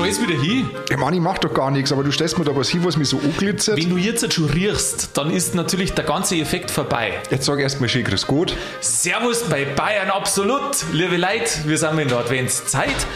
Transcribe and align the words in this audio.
stell's 0.00 0.20
wieder 0.20 0.40
hin. 0.40 0.70
Ja, 0.88 0.96
Mann, 0.96 1.12
ich 1.12 1.20
mach 1.20 1.38
doch 1.38 1.52
gar 1.52 1.70
nichts, 1.70 1.92
aber 1.92 2.02
du 2.02 2.10
stellst 2.10 2.38
mir 2.38 2.44
da 2.44 2.56
was 2.56 2.68
hin, 2.68 2.84
was 2.84 2.96
mich 2.96 3.08
so 3.08 3.18
anglitzert. 3.18 3.76
Wenn 3.76 3.90
du 3.90 3.96
jetzt 3.96 4.32
schon 4.32 4.48
riechst, 4.48 5.10
dann 5.14 5.30
ist 5.30 5.54
natürlich 5.54 5.92
der 5.92 6.04
ganze 6.04 6.36
Effekt 6.36 6.70
vorbei. 6.70 7.20
Jetzt 7.30 7.44
sag 7.44 7.60
erst 7.60 7.80
mal 7.80 7.88
schön 7.88 8.04
Grüß 8.04 8.26
Gott. 8.26 8.56
Servus 8.80 9.42
bei 9.44 9.64
Bayern 9.64 10.10
Absolut, 10.10 10.76
liebe 10.92 11.16
Leute, 11.16 11.50
wir 11.66 11.78
sind 11.78 11.98
in 11.98 12.08
der 12.08 12.18
Adventszeit 12.18 13.06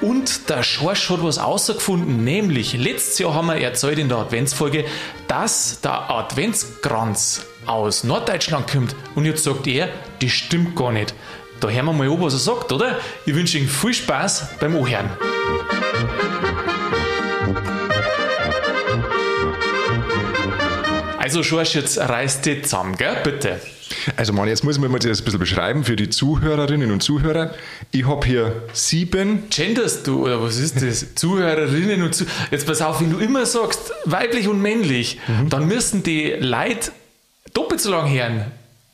und 0.00 0.48
der 0.50 0.62
Schorsch 0.62 1.08
hat 1.10 1.22
was 1.22 1.38
außergefunden, 1.38 2.24
nämlich 2.24 2.74
letztes 2.74 3.18
Jahr 3.18 3.34
haben 3.34 3.46
wir 3.46 3.56
erzählt 3.56 3.98
in 3.98 4.08
der 4.08 4.18
Adventsfolge, 4.18 4.84
dass 5.28 5.80
der 5.80 6.10
Adventskranz 6.10 7.46
aus 7.66 8.04
Norddeutschland 8.04 8.70
kommt 8.70 8.94
und 9.14 9.24
jetzt 9.24 9.44
sagt 9.44 9.66
er, 9.66 9.88
das 10.20 10.30
stimmt 10.30 10.76
gar 10.76 10.92
nicht. 10.92 11.14
Da 11.60 11.68
hören 11.68 11.86
wir 11.86 11.92
mal 11.92 12.10
an, 12.10 12.20
was 12.20 12.34
er 12.34 12.40
sagt, 12.40 12.72
oder? 12.72 12.98
Ich 13.24 13.34
wünsche 13.34 13.56
Ihnen 13.56 13.68
viel 13.68 13.94
Spaß 13.94 14.58
beim 14.60 14.76
Ohren. 14.76 15.08
Also 21.18 21.42
Schorsch, 21.42 21.74
jetzt 21.74 21.98
reißt 21.98 22.44
dich 22.44 22.64
zusammen, 22.64 22.96
gell? 22.96 23.16
Bitte. 23.24 23.60
Also 24.16 24.32
Mann, 24.32 24.46
jetzt 24.46 24.62
muss 24.62 24.78
man 24.78 24.90
mal 24.90 24.98
das 24.98 25.20
ein 25.20 25.24
bisschen 25.24 25.40
beschreiben 25.40 25.84
für 25.84 25.96
die 25.96 26.10
Zuhörerinnen 26.10 26.90
und 26.90 27.02
Zuhörer. 27.02 27.52
Ich 27.90 28.06
habe 28.06 28.26
hier 28.26 28.62
sieben. 28.72 29.44
Genderst 29.50 30.06
du, 30.06 30.24
oder 30.24 30.42
was 30.42 30.58
ist 30.58 30.82
das? 30.82 31.14
Zuhörerinnen 31.14 32.02
und 32.02 32.14
Zuhörer. 32.14 32.32
Jetzt 32.50 32.66
pass 32.66 32.82
auf, 32.82 33.00
wenn 33.00 33.10
du 33.10 33.18
immer 33.18 33.46
sagst, 33.46 33.92
weiblich 34.04 34.48
und 34.48 34.60
männlich, 34.60 35.18
dann 35.48 35.66
müssen 35.66 36.02
die 36.02 36.34
Leute 36.38 36.92
doppelt 37.52 37.80
so 37.80 37.90
lang 37.90 38.12
hören. 38.12 38.44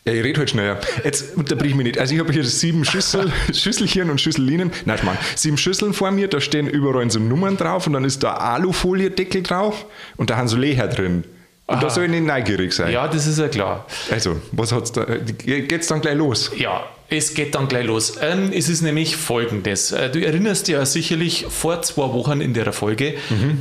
Ja, 0.05 0.13
ich 0.13 0.25
rede 0.25 0.39
halt 0.39 0.51
schneller. 0.51 0.81
Jetzt 1.05 1.37
unterbrich 1.37 1.75
mich 1.75 1.85
nicht. 1.85 1.99
Also 1.99 2.15
ich 2.15 2.21
habe 2.21 2.33
hier 2.33 2.45
sieben 2.45 2.85
Schüssel, 2.85 3.31
Schüsselchen 3.53 4.11
und 4.11 4.21
Schüssellinen. 4.21 4.73
Nein, 4.87 4.99
Mann. 5.03 5.19
Sieben 5.37 5.59
Schüsseln 5.59 5.93
vor 5.93 6.11
mir, 6.11 6.29
da 6.29 6.41
stehen 6.41 6.67
überall 6.69 7.11
so 7.11 7.19
Nummern 7.19 7.57
drauf 7.57 7.87
und 7.87 7.93
dann 7.93 8.05
ist 8.05 8.23
da 8.23 8.35
Alufolie-Deckel 8.35 9.43
drauf 9.43 9.85
und 10.17 10.31
da 10.31 10.37
haben 10.37 10.49
so 10.49 10.57
Leher 10.57 10.89
drin. 10.89 11.25
Und 11.67 11.77
Aha. 11.77 11.83
da 11.83 11.91
soll 11.91 12.05
ich 12.05 12.11
nicht 12.11 12.25
neugierig 12.25 12.73
sein. 12.73 12.93
Ja, 12.93 13.07
das 13.07 13.27
ist 13.27 13.39
ja 13.39 13.49
klar. 13.49 13.87
Also, 14.11 14.41
was 14.53 14.73
hat's 14.73 14.91
da? 14.91 15.05
Geht's 15.05 15.87
dann 15.87 16.01
gleich 16.01 16.17
los? 16.17 16.51
Ja, 16.57 16.83
es 17.11 17.35
geht 17.35 17.55
dann 17.55 17.69
gleich 17.69 17.87
los. 17.87 18.15
Ähm, 18.21 18.51
es 18.55 18.69
ist 18.69 18.83
nämlich 18.83 19.17
folgendes. 19.17 19.93
Äh, 19.93 20.11
Du 20.11 20.25
erinnerst 20.25 20.69
dich 20.69 20.75
ja 20.75 20.87
sicherlich 20.87 21.47
vor 21.49 21.83
zwei 21.83 22.13
Wochen 22.13 22.41
in 22.41 22.55
der 22.55 22.73
Folge, 22.73 23.15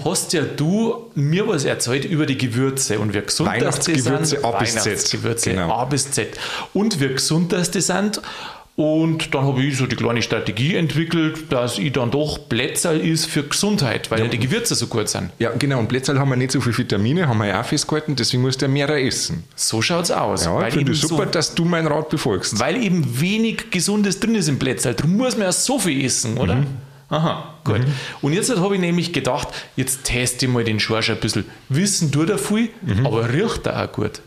hast 0.06 0.34
ja 0.34 0.42
du 0.44 1.10
mir 1.16 1.48
was 1.48 1.66
erzählt 1.66 2.06
über 2.06 2.26
die 2.26 2.38
Gewürze 2.38 3.00
und 3.00 3.14
wie 3.14 3.22
gesund 3.22 3.50
Weihnachtsgewürze 3.50 4.26
sind. 4.38 4.46
A 4.46 4.52
bis 4.52 4.74
Z. 4.76 4.86
Weihnachtsgewürze 4.86 5.50
Genau. 5.52 5.72
A 5.72 5.86
bis 5.86 6.12
Z. 6.12 6.38
Und 6.74 7.00
wie 7.02 7.08
gesund 7.10 7.54
sind. 7.74 8.22
Und 8.80 9.36
dann 9.36 9.44
habe 9.44 9.62
ich 9.62 9.76
so 9.76 9.88
die 9.88 9.98
kleine 9.98 10.22
Strategie 10.22 10.76
entwickelt, 10.76 11.52
dass 11.52 11.78
ich 11.78 11.92
dann 11.92 12.12
doch 12.12 12.48
Plätzerl 12.48 13.02
ist 13.02 13.26
für 13.26 13.44
Gesundheit, 13.44 14.10
weil 14.10 14.22
ja. 14.22 14.28
die 14.30 14.40
Gewürze 14.40 14.74
so 14.74 14.88
gut 14.88 15.10
sind. 15.10 15.32
Ja, 15.38 15.52
genau. 15.52 15.80
Und 15.80 15.90
Plätzerl 15.90 16.18
haben 16.18 16.30
wir 16.30 16.38
nicht 16.38 16.52
so 16.54 16.62
viel 16.62 16.78
Vitamine, 16.78 17.28
haben 17.28 17.40
wir 17.40 17.48
ja 17.48 17.60
auch 17.60 17.66
festgehalten, 17.66 18.16
deswegen 18.16 18.42
musst 18.42 18.62
du 18.62 18.68
ja 18.68 18.72
mehr 18.72 18.88
essen. 18.88 19.44
So 19.54 19.82
schaut's 19.82 20.12
aus. 20.12 20.46
Ja, 20.46 20.56
weil 20.56 20.70
ich 20.70 20.76
finde 20.76 20.94
eben 20.94 20.98
super, 20.98 21.26
so 21.26 21.30
dass 21.32 21.54
du 21.56 21.66
mein 21.66 21.88
Rat 21.88 22.08
befolgst. 22.08 22.58
Weil 22.58 22.82
eben 22.82 23.20
wenig 23.20 23.70
Gesundes 23.70 24.18
drin 24.22 24.36
ist 24.36 24.48
im 24.48 24.58
Plätzl. 24.58 24.94
Darum 24.94 25.18
muss 25.18 25.36
man 25.36 25.48
ja 25.48 25.52
so 25.52 25.78
viel 25.78 26.06
essen, 26.06 26.38
oder? 26.38 26.56
Mhm. 26.56 26.68
Aha, 27.10 27.56
gut. 27.66 27.82
Und 28.22 28.32
jetzt 28.32 28.56
habe 28.56 28.76
ich 28.76 28.80
nämlich 28.80 29.12
gedacht, 29.12 29.50
jetzt 29.76 30.06
teste 30.06 30.46
ich 30.46 30.52
mal 30.54 30.64
den 30.64 30.80
Schorsch 30.80 31.10
ein 31.10 31.20
bisschen. 31.20 31.44
Wissen 31.68 32.14
tut 32.14 32.30
er 32.30 32.38
viel, 32.38 32.70
Mhm. 32.82 33.06
aber 33.06 33.28
riecht 33.34 33.66
er 33.68 33.84
auch 33.84 33.92
gut. 33.92 34.22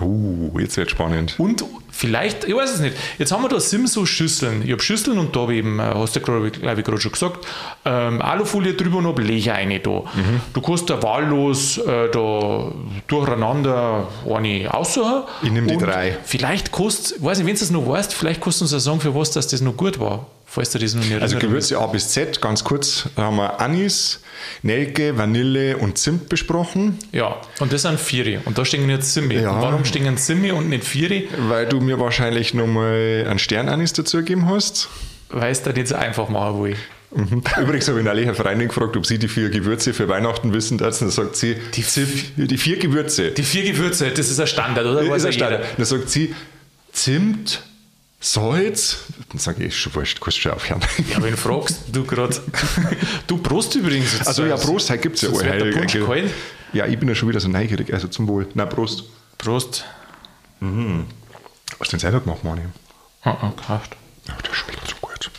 Uh, 0.00 0.58
jetzt 0.58 0.76
wird 0.76 0.90
spannend. 0.90 1.34
Und 1.38 1.64
vielleicht, 1.90 2.44
ich 2.44 2.54
weiß 2.54 2.74
es 2.74 2.80
nicht, 2.80 2.96
jetzt 3.18 3.32
haben 3.32 3.42
wir 3.42 3.48
da 3.48 3.58
sieben 3.58 3.86
so 3.86 4.04
Schüsseln. 4.04 4.62
Ich 4.62 4.72
habe 4.72 4.82
Schüsseln 4.82 5.18
und 5.18 5.34
da 5.34 5.40
habe 5.40 5.54
ich 5.54 5.60
eben, 5.60 5.78
äh, 5.78 5.82
hast 5.94 6.14
du 6.16 6.20
glaube 6.20 6.48
ich 6.48 6.60
glaub 6.60 6.76
ich, 6.76 6.84
gerade 6.84 7.00
schon 7.00 7.12
gesagt, 7.12 7.46
ähm, 7.84 8.20
Alufolie 8.20 8.74
drüber 8.74 8.98
und 8.98 9.06
habe 9.06 9.22
Lecher 9.22 9.54
eine 9.54 9.80
da. 9.80 9.90
Mhm. 9.90 10.40
Du 10.52 10.60
kannst 10.60 10.90
da 10.90 11.02
wahllos 11.02 11.78
äh, 11.78 12.10
da 12.10 12.72
durcheinander 13.06 14.08
eine 14.30 14.74
aussuchen. 14.74 15.22
Ich 15.42 15.50
nehm 15.50 15.66
die 15.66 15.78
drei. 15.78 16.18
Vielleicht 16.24 16.72
kostet, 16.72 17.22
weiß 17.22 17.38
nicht, 17.38 17.46
wenn 17.46 17.56
du 17.56 17.62
es 17.62 17.70
noch 17.70 17.88
weißt, 17.88 18.12
vielleicht 18.12 18.42
du 18.44 18.48
uns 18.48 18.72
ja 18.72 18.78
sagen, 18.78 19.00
für 19.00 19.14
was 19.14 19.30
dass 19.30 19.48
das 19.48 19.62
noch 19.62 19.76
gut 19.76 19.98
war, 19.98 20.26
falls 20.46 20.70
du 20.70 20.78
das 20.78 20.94
noch 20.94 21.04
nicht 21.04 21.20
Also. 21.20 21.38
Gewürze 21.38 21.78
A 21.78 21.86
bis 21.86 22.08
Z, 22.08 22.40
ganz 22.40 22.64
kurz, 22.64 23.08
da 23.16 23.24
haben 23.24 23.36
wir 23.36 23.60
Anis, 23.60 24.20
Nelke, 24.62 25.18
Vanille 25.18 25.76
und 25.76 25.98
Zimt 25.98 26.28
besprochen, 26.28 26.98
Ja, 27.12 27.36
und 27.60 27.72
das 27.72 27.82
sind 27.82 27.98
Vieri. 28.00 28.38
Und 28.44 28.56
da 28.56 28.64
stehen 28.64 28.88
jetzt 28.88 29.12
Simmi. 29.12 29.34
Ja. 29.34 29.50
Und 29.50 29.60
warum 29.62 29.84
stehen 29.84 30.16
Simmi 30.16 30.52
und 30.52 30.68
nicht 30.68 30.84
Vieri? 30.84 31.28
weil 31.48 31.66
du 31.66 31.80
mir 31.80 31.98
wahrscheinlich 32.00 32.54
nochmal 32.54 33.26
einen 33.28 33.38
Stern-Anis 33.38 33.92
dazu 33.92 34.18
gegeben 34.18 34.48
hast. 34.48 34.88
Weil 35.28 35.52
du 35.54 35.60
das 35.64 35.76
jetzt 35.76 35.92
einfach 35.92 36.28
machen 36.28 36.62
will. 36.62 36.76
Mhm. 37.14 37.42
Übrigens 37.60 37.88
habe 37.88 37.98
ich 38.00 38.04
neulich 38.04 38.26
eine 38.26 38.34
Freundin 38.34 38.68
gefragt, 38.68 38.96
ob 38.96 39.06
sie 39.06 39.18
die 39.18 39.28
vier 39.28 39.48
Gewürze 39.48 39.94
für 39.94 40.08
Weihnachten 40.08 40.52
wissen. 40.52 40.76
Dann 40.78 40.92
sagt 40.92 41.36
sie, 41.36 41.56
Die 41.74 41.84
die, 42.46 42.58
vier 42.58 42.78
Gewürze. 42.78 43.30
Die 43.30 43.42
vier 43.42 43.64
Gewürze, 43.64 44.10
das 44.10 44.28
ist 44.28 44.38
ein 44.40 44.46
Standard, 44.46 44.86
oder? 44.86 45.04
Das 45.04 45.24
ist 45.24 45.26
ein 45.26 45.32
ja 45.32 45.36
jeder. 45.36 45.46
Standard. 45.62 45.66
Dann 45.78 45.86
sagt 45.86 46.10
sie, 46.10 46.34
Zimt, 46.92 47.62
Salz. 48.32 48.98
Dann 49.30 49.38
sage 49.38 49.62
ich, 49.62 49.68
ist 49.68 49.76
schon 49.76 49.94
wurscht, 49.94 50.20
kannst 50.20 50.38
du 50.38 50.42
schon 50.42 50.52
aufhören. 50.52 50.80
Ja, 51.12 51.22
wen 51.22 51.36
fragst 51.36 51.76
du 51.92 52.04
gerade? 52.04 52.36
Du 53.28 53.38
Prost 53.38 53.74
übrigens. 53.76 54.26
Also 54.26 54.44
ja, 54.44 54.56
Prost, 54.56 54.90
heute 54.90 55.00
gibt 55.02 55.16
es 55.16 55.22
ja 55.22 55.28
der. 55.30 55.70
Punsch 55.72 55.92
kalt. 56.04 56.30
Ja, 56.72 56.86
ich 56.86 56.98
bin 56.98 57.08
ja 57.08 57.14
schon 57.14 57.28
wieder 57.28 57.38
so 57.40 57.48
neugierig. 57.48 57.92
Also 57.94 58.08
zum 58.08 58.26
Wohl. 58.26 58.48
Na, 58.54 58.66
Prost. 58.66 59.04
Prost. 59.38 59.84
Hast 60.60 61.92
du 61.92 61.96
den 61.96 62.00
selber 62.00 62.20
gemacht, 62.20 62.42
Mani? 62.42 62.62
Ah, 63.22 63.50
gekauft. 63.56 63.96
Ja, 64.26 64.34
der 64.44 64.54
schmeckt 64.54 64.88
so 64.88 64.96
gut. 65.00 65.30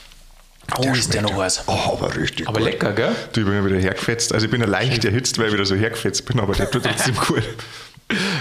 Oh, 0.78 0.94
ist 0.94 1.14
der 1.14 1.24
noch 1.24 1.36
heiß. 1.38 1.64
Oh, 1.68 1.98
aber 1.98 2.16
richtig 2.16 2.48
Aber 2.48 2.60
gut. 2.60 2.70
lecker, 2.70 2.94
gell? 2.94 3.16
Du, 3.34 3.42
ich 3.42 3.46
bin 3.46 3.56
ja 3.56 3.66
wieder 3.66 3.78
hergefetzt. 3.80 4.34
Also 4.34 4.46
ich 4.46 4.52
bin 4.52 4.62
ja 4.62 4.68
leicht 4.68 5.04
erhitzt, 5.04 5.38
weil 5.40 5.48
ich 5.48 5.54
wieder 5.54 5.66
so 5.66 5.76
hergefetzt 5.76 6.26
bin, 6.26 6.40
aber 6.40 6.54
der 6.54 6.70
tut 6.72 6.84
trotzdem 6.84 7.16
gut. 7.28 7.44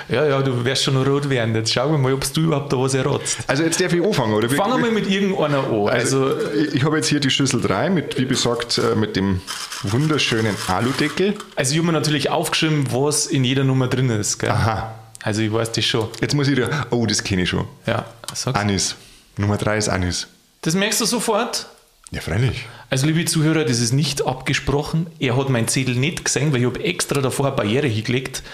Ja, 0.09 0.25
ja, 0.25 0.41
du 0.43 0.65
wirst 0.65 0.85
schon 0.85 0.97
rot 0.97 1.29
werden. 1.29 1.55
Jetzt 1.55 1.73
schauen 1.73 1.91
wir 1.93 1.99
mal, 1.99 2.13
ob 2.13 2.33
du 2.33 2.41
überhaupt 2.43 2.73
da 2.73 2.79
was 2.79 2.95
erratzt. 2.95 3.39
Also 3.47 3.65
jetzt 3.65 3.81
darf 3.81 3.93
ich 3.93 4.03
anfangen, 4.03 4.35
oder? 4.35 4.51
wie- 4.51 4.55
Fangen 4.55 4.75
wir 4.75 4.79
mal 4.79 4.91
mit 4.93 5.09
irgendeiner 5.11 5.65
an. 5.65 5.89
Also, 5.89 6.31
ich, 6.55 6.75
ich 6.77 6.85
habe 6.85 6.97
jetzt 6.97 7.09
hier 7.09 7.19
die 7.21 7.31
Schüssel 7.31 7.61
3 7.61 7.91
mit, 7.91 8.19
wie 8.19 8.27
gesagt, 8.27 8.79
äh, 8.79 8.95
mit 8.95 9.17
dem 9.17 9.41
wunderschönen 9.83 10.55
Aludeckel. 10.69 11.35
also 11.57 11.73
ich 11.73 11.79
habe 11.79 11.87
mir 11.87 11.93
natürlich 11.93 12.31
aufgeschrieben, 12.31 12.87
was 12.93 13.27
in 13.27 13.45
jeder 13.45 13.65
Nummer 13.65 13.89
drin 13.89 14.11
ist. 14.11 14.39
Gell? 14.39 14.51
Aha. 14.51 14.95
Also 15.23 15.43
ich 15.43 15.53
weiß 15.53 15.73
das 15.73 15.85
schon. 15.85 16.09
Jetzt 16.21 16.35
muss 16.35 16.47
ich 16.49 16.55
dir, 16.55 16.71
oh, 16.91 17.05
das 17.07 17.23
kenne 17.25 17.43
ich 17.43 17.49
schon. 17.49 17.65
Ja, 17.87 18.05
sag's. 18.33 18.59
Anis. 18.59 18.95
Nummer 19.37 19.57
3 19.57 19.77
ist 19.79 19.89
Anis. 19.89 20.29
Das 20.63 20.75
merkst 20.75 21.01
du 21.01 21.05
sofort? 21.05 21.67
Ja, 22.13 22.21
freilich. 22.21 22.67
Also, 22.89 23.07
liebe 23.07 23.25
Zuhörer, 23.25 23.65
das 23.65 23.81
ist 23.81 23.93
nicht 23.93 24.25
abgesprochen. 24.27 25.09
Er 25.19 25.37
hat 25.37 25.49
meinen 25.49 25.67
Zettel 25.67 25.97
nicht 25.97 26.25
gesehen, 26.25 26.53
weil 26.53 26.61
ich 26.61 26.67
habe 26.67 26.83
extra 26.85 27.21
davor 27.21 27.47
eine 27.47 27.57
Barriere 27.57 27.89
hingelegt. 27.89 28.45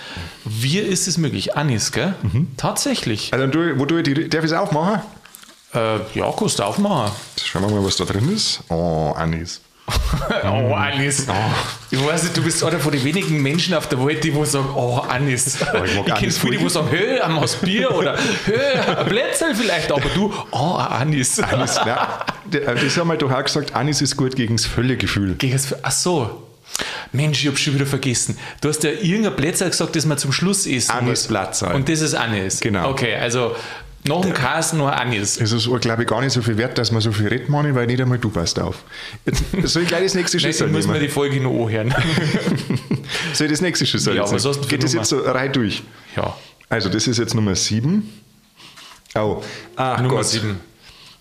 Wie 0.44 0.78
ist 0.78 1.06
es 1.06 1.18
möglich? 1.18 1.54
Anis, 1.54 1.92
gell? 1.92 2.14
Tatsächlich. 2.56 3.32
Also, 3.34 3.46
du, 3.46 3.78
wo 3.78 3.84
du 3.84 4.02
die, 4.02 4.28
darf 4.28 4.44
ich 4.44 4.50
es 4.50 4.56
aufmachen? 4.56 5.02
Äh, 5.74 5.98
ja, 6.14 6.32
kannst 6.36 6.58
du 6.58 6.62
aufmachen. 6.62 7.12
Schauen 7.44 7.62
wir 7.62 7.70
mal, 7.70 7.84
was 7.84 7.96
da 7.96 8.04
drin 8.04 8.32
ist. 8.32 8.60
Oh, 8.68 9.12
Anis. 9.16 9.60
Oh, 10.44 10.74
Anis. 10.74 11.26
Ich 11.90 12.04
weiß 12.06 12.24
nicht, 12.24 12.36
du 12.36 12.42
bist 12.42 12.62
einer 12.64 12.78
von 12.80 12.92
den 12.92 13.04
wenigen 13.04 13.40
Menschen 13.42 13.74
auf 13.74 13.88
der 13.88 14.04
Welt, 14.04 14.22
die 14.24 14.34
wo 14.34 14.44
sagen, 14.44 14.68
oh, 14.74 14.98
Anis. 15.08 15.56
ich 15.60 15.62
mag 15.62 15.82
ich 15.84 15.94
kenne 16.04 16.16
Anis 16.16 16.38
viele, 16.38 16.58
die 16.58 16.64
wo 16.64 16.68
sagen, 16.68 16.88
hö, 16.90 17.20
ein 17.20 17.32
Maß 17.32 17.56
Bier 17.56 17.90
oder 17.94 18.16
hö, 18.46 18.54
ein 18.98 19.06
Blätzel 19.08 19.54
vielleicht, 19.54 19.90
aber 19.92 20.08
du, 20.14 20.32
oh, 20.50 20.56
Anis. 20.76 21.38
Anis, 21.40 21.76
ja, 21.86 22.24
der- 22.44 22.74
das 22.74 22.96
haben 22.96 23.08
wir 23.08 23.16
doch 23.16 23.30
auch 23.32 23.44
gesagt, 23.44 23.74
Anis 23.74 24.00
ist 24.00 24.16
gut 24.16 24.36
gegen 24.36 24.56
das 24.56 24.66
Völlegefühl. 24.66 25.34
Gegen 25.34 25.52
das- 25.52 25.74
Ach 25.82 25.90
so. 25.92 26.42
Mensch, 27.12 27.42
ich 27.42 27.48
hab 27.50 27.58
schon 27.58 27.74
wieder 27.74 27.84
vergessen. 27.84 28.38
Du 28.62 28.70
hast 28.70 28.82
ja 28.82 28.90
irgendein 28.90 29.36
Plätzchen 29.36 29.68
gesagt, 29.70 29.94
das 29.94 30.06
man 30.06 30.16
zum 30.16 30.32
Schluss 30.32 30.66
essen 30.66 30.90
muss. 30.94 31.02
Anisplätzerl. 31.02 31.74
Und 31.74 31.86
das 31.88 32.00
ist 32.00 32.14
Anis. 32.14 32.60
Genau. 32.60 32.88
Okay, 32.90 33.14
also 33.14 33.54
nach 34.04 34.20
dem 34.22 34.32
Kas 34.32 34.72
nur 34.72 34.98
Anis. 34.98 35.40
Es 35.40 35.52
ist, 35.52 35.68
glaube 35.80 36.02
ich, 36.02 36.08
gar 36.08 36.20
nicht 36.20 36.32
so 36.32 36.42
viel 36.42 36.56
wert, 36.58 36.76
dass 36.78 36.90
man 36.90 37.00
so 37.00 37.12
viel 37.12 37.28
redet, 37.28 37.48
Mani, 37.48 37.74
weil 37.74 37.86
nicht 37.86 38.00
einmal 38.00 38.18
du 38.18 38.30
passt 38.30 38.58
auf. 38.58 38.76
Jetzt 39.24 39.42
soll 39.72 39.82
ich 39.82 39.88
gleich 39.88 40.02
das 40.02 40.14
nächste 40.14 40.38
Schüssel 40.40 40.66
Deswegen 40.68 40.72
muss 40.72 40.86
man 40.86 40.94
nehmen? 40.94 41.06
die 41.06 41.12
Folge 41.12 41.40
noch 41.40 41.66
anhören. 41.66 41.94
Soll 43.34 43.46
ich 43.46 43.52
das 43.52 43.60
nächste 43.60 43.86
Schüssel 43.86 44.16
Ja, 44.16 44.24
nehmen? 44.24 44.40
Geht 44.68 44.82
das 44.82 44.92
jetzt 44.92 45.08
so 45.08 45.20
rein 45.20 45.52
durch? 45.52 45.82
ja, 46.16 46.36
Also, 46.68 46.88
das 46.88 47.06
ist 47.06 47.18
jetzt 47.18 47.34
Nummer 47.34 47.54
7. 47.54 48.08
Oh, 49.14 49.42
ach 49.76 49.98
Nummer 50.00 50.14
Gott. 50.16 50.26
sieben. 50.26 50.58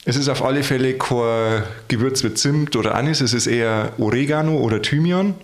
Es 0.05 0.15
ist 0.15 0.29
auf 0.29 0.43
alle 0.43 0.63
Fälle 0.63 0.93
kein 0.97 1.63
Gewürz 1.87 2.23
mit 2.23 2.37
Zimt 2.39 2.75
oder 2.75 2.95
Anis, 2.95 3.21
es 3.21 3.33
ist 3.33 3.45
eher 3.47 3.93
Oregano 3.99 4.57
oder 4.57 4.81
Thymian. 4.81 5.35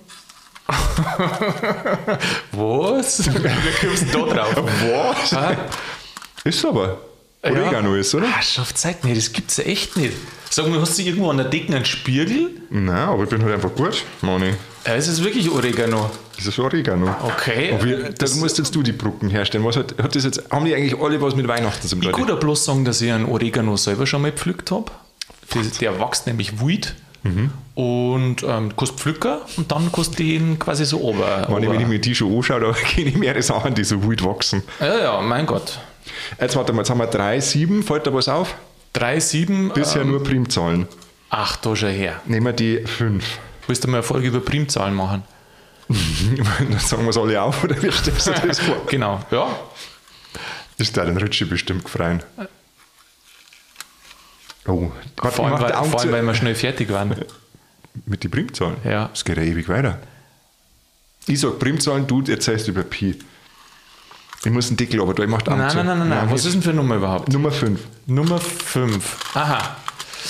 Was? 2.51 3.25
Wie 3.33 3.85
kommst 3.87 4.13
du 4.13 4.25
da 4.25 4.33
drauf? 4.33 4.55
Was? 4.55 5.33
Ah, 5.33 5.55
Ist 6.43 6.65
aber. 6.65 6.99
Oregano 7.43 7.93
ja. 7.95 8.01
ist, 8.01 8.13
oder? 8.15 8.25
Ah, 8.37 8.41
schafft 8.41 8.77
Zeit. 8.77 9.03
Nee, 9.03 9.13
das 9.13 9.31
gibt's 9.31 9.57
ja 9.57 9.63
echt 9.65 9.95
nicht. 9.97 10.13
Sag 10.49 10.67
mal, 10.69 10.79
hast 10.81 10.97
du 10.97 11.03
irgendwo 11.03 11.29
an 11.29 11.37
der 11.37 11.47
Decke 11.47 11.73
einen 11.75 11.85
Spiegel? 11.85 12.49
Nein, 12.69 12.89
aber 12.89 13.23
ich 13.23 13.29
bin 13.29 13.43
halt 13.43 13.53
einfach 13.53 13.73
gut, 13.75 14.03
Mani. 14.21 14.53
Ja, 14.85 14.95
es 14.95 15.07
ist 15.07 15.23
wirklich 15.23 15.49
Oregano. 15.51 16.09
Das 16.35 16.45
ist 16.47 16.57
Oregano. 16.59 17.13
Okay. 17.23 17.73
Aber 17.73 17.83
wie, 17.85 18.13
das 18.17 18.35
musst 18.35 18.57
jetzt 18.57 18.73
du 18.75 18.81
die 18.81 18.91
Brücken 18.93 19.29
herstellen. 19.29 19.63
Was 19.65 19.75
hat, 19.75 19.95
hat 20.01 20.15
das 20.15 20.23
jetzt, 20.23 20.43
haben 20.51 20.65
die 20.65 20.73
eigentlich 20.73 20.99
alle 20.99 21.21
was 21.21 21.35
mit 21.35 21.47
Weihnachten 21.47 21.87
zum 21.87 22.01
Ich 22.01 22.07
tun? 22.09 22.15
kann 22.17 22.27
da 22.27 22.35
bloß 22.35 22.63
sagen, 22.65 22.85
dass 22.85 23.01
ich 23.01 23.11
einen 23.11 23.25
Oregano 23.25 23.75
selber 23.77 24.07
schon 24.07 24.21
mal 24.21 24.31
gepflückt 24.31 24.71
habe. 24.71 24.91
Der 25.81 25.99
wächst 25.99 26.27
nämlich 26.27 26.59
wild. 26.61 26.95
und 27.75 28.37
ähm, 28.43 28.71
kannst 28.77 28.93
pflücken 28.99 29.37
und 29.57 29.71
dann 29.71 29.91
kannst 29.91 30.17
du 30.17 30.23
den 30.23 30.57
quasi 30.59 30.85
so 30.85 30.97
ich, 30.97 31.03
ober- 31.03 31.47
wenn 31.49 31.79
ich 31.81 31.87
mir 31.87 31.99
die 31.99 32.15
schon 32.15 32.33
anschaue, 32.35 32.59
da 32.61 32.71
kenne 32.71 33.09
ich 33.09 33.17
mehrere 33.17 33.41
Sachen, 33.41 33.75
die 33.75 33.83
so 33.83 34.01
wild 34.07 34.23
wachsen. 34.23 34.63
ja, 34.79 34.97
ja, 34.99 35.21
mein 35.21 35.45
Gott. 35.45 35.79
Jetzt 36.39 36.55
warte 36.55 36.73
mal, 36.73 36.81
jetzt 36.81 36.89
haben 36.89 36.99
wir 36.99 37.07
3, 37.07 37.39
7, 37.39 37.83
fällt 37.83 38.07
da 38.07 38.13
was 38.13 38.27
auf? 38.27 38.55
3, 38.93 39.19
7. 39.19 39.69
Bisher 39.73 40.01
ähm, 40.01 40.11
nur 40.11 40.23
Primzahlen. 40.23 40.87
Ach, 41.29 41.55
da 41.57 41.75
schon 41.75 41.89
her. 41.89 42.21
Nehmen 42.25 42.45
wir 42.45 42.53
die 42.53 42.79
5. 42.85 43.23
Willst 43.67 43.83
du 43.83 43.87
mal 43.89 43.97
eine 43.97 44.03
Folge 44.03 44.27
über 44.27 44.39
Primzahlen 44.39 44.93
machen? 44.93 45.23
Dann 45.89 46.79
sagen 46.79 47.03
wir 47.03 47.09
es 47.09 47.17
alle 47.17 47.41
auf, 47.41 47.63
oder 47.63 47.81
wie 47.81 47.91
stellst 47.91 48.27
du 48.27 48.47
das 48.47 48.59
vor? 48.59 48.85
Genau, 48.87 49.19
ja. 49.31 49.47
Ist 50.77 50.95
da 50.95 51.05
den 51.05 51.17
Ritchie 51.17 51.45
bestimmt 51.45 51.83
gefreien. 51.85 52.21
Oh, 54.67 54.91
Gott, 55.15 55.33
Vor 55.33 55.47
allem, 55.47 55.59
weil, 55.59 55.73
vor 55.73 56.01
allem 56.01 56.11
weil 56.11 56.21
wir 56.23 56.35
schnell 56.35 56.55
fertig 56.55 56.91
waren. 56.91 57.15
Mit 58.05 58.23
den 58.23 58.31
Primzahlen? 58.31 58.77
Ja. 58.83 59.07
Das 59.07 59.25
geht 59.25 59.37
ja 59.37 59.43
ewig 59.43 59.67
weiter. 59.69 59.99
Ich 61.25 61.39
sag 61.39 61.57
Primzahlen, 61.57 62.05
du 62.05 62.21
erzählst 62.21 62.67
über 62.67 62.83
Pi. 62.83 63.17
Ich 64.47 64.53
muss 64.53 64.69
einen 64.69 64.77
Deckel, 64.77 65.01
aber 65.01 65.13
da 65.13 65.23
ich 65.23 65.29
mach 65.29 65.41
die 65.41 65.51
Augen 65.51 65.59
Nein, 65.59 65.75
nein, 65.75 65.85
nein, 65.85 65.99
nein, 65.99 66.07
nein. 66.09 66.31
Was 66.31 66.45
ist 66.45 66.53
denn 66.53 66.61
für 66.61 66.69
eine 66.69 66.77
Nummer 66.77 66.95
überhaupt? 66.95 67.27
Nummer 67.33 67.51
5. 67.51 67.81
Nummer 68.05 68.39
5. 68.39 69.17
Aha. 69.33 69.75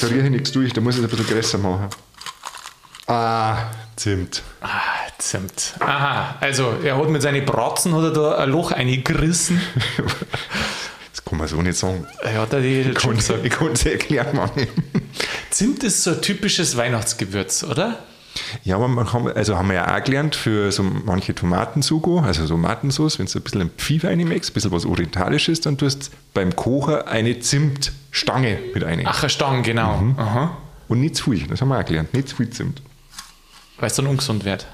Da 0.02 0.08
rieche 0.08 0.22
ich 0.22 0.30
nichts 0.32 0.52
durch, 0.52 0.74
da 0.74 0.82
muss 0.82 0.96
ich 0.98 1.04
es 1.04 1.12
ein 1.12 1.16
bisschen 1.16 1.36
größer 1.36 1.60
machen. 1.60 1.90
Ah, 3.06 3.58
Zimt. 3.96 4.42
Ah, 4.60 4.70
Zimt. 5.20 5.76
Aha. 5.82 6.36
Also, 6.40 6.74
er 6.84 6.98
hat 6.98 7.10
mit 7.10 7.22
seinen 7.22 7.46
Bratzen 7.46 7.94
hat 7.94 8.06
er 8.06 8.12
da 8.12 8.38
ein 8.40 8.50
Loch 8.50 8.72
eingerissen. 8.72 9.62
Das 11.14 11.24
kann 11.26 11.40
man 11.40 11.48
so 11.48 11.62
nicht 11.62 11.78
sagen. 11.78 12.08
Er 12.22 12.42
hat 12.42 12.54
da 12.54 12.60
die 12.60 12.82
Ich 13.44 13.52
kann 13.52 13.72
es 13.74 13.86
erklären, 13.86 14.36
Mann. 14.36 14.50
Zimt 15.50 15.84
ist 15.84 16.04
so 16.04 16.12
ein 16.12 16.22
typisches 16.22 16.78
Weihnachtsgewürz, 16.78 17.64
oder? 17.64 18.00
Ja, 18.64 18.76
aber 18.76 18.88
man 18.88 19.06
kann, 19.06 19.28
also 19.28 19.58
haben 19.58 19.70
wir 19.70 19.76
ja 19.76 19.98
auch 19.98 20.04
gelernt 20.04 20.36
für 20.36 20.72
so 20.72 20.84
manche 20.84 21.34
Tomatensugo, 21.36 22.20
also 22.20 22.46
so 22.46 22.56
Tomatensauce, 22.56 23.20
wenn 23.20 23.28
du 23.28 23.40
ein 23.40 23.42
bisschen 23.42 23.62
ein 23.62 23.70
Pfeif 23.78 24.04
reinmixst, 24.04 24.52
ein 24.52 24.54
bisschen 24.54 24.72
was 24.72 24.86
Orientalisches, 24.86 25.62
dann 25.62 25.78
tust 25.78 26.08
du 26.08 26.12
beim 26.34 26.56
Kochen 26.56 27.02
eine 27.04 27.40
Zimtstange 27.40 28.60
mit 28.74 28.84
rein. 28.84 29.04
Ach, 29.06 29.22
eine 29.22 29.30
Stange, 29.30 29.62
genau. 29.62 29.98
Mhm. 29.98 30.20
Aha. 30.20 30.58
Und 30.88 31.02
nicht 31.02 31.16
zu 31.16 31.32
viel, 31.32 31.48
das 31.48 31.62
haben 31.62 31.70
wir 31.70 31.80
auch 31.80 31.86
gelernt. 31.86 32.14
Nicht 32.14 32.30
zu 32.30 32.38
viel 32.38 32.50
Zimt. 32.50 32.82
Weil 33.80 33.88
es 33.88 33.96
dann 33.96 34.08
ungesund 34.08 34.46
wird. 34.46 34.68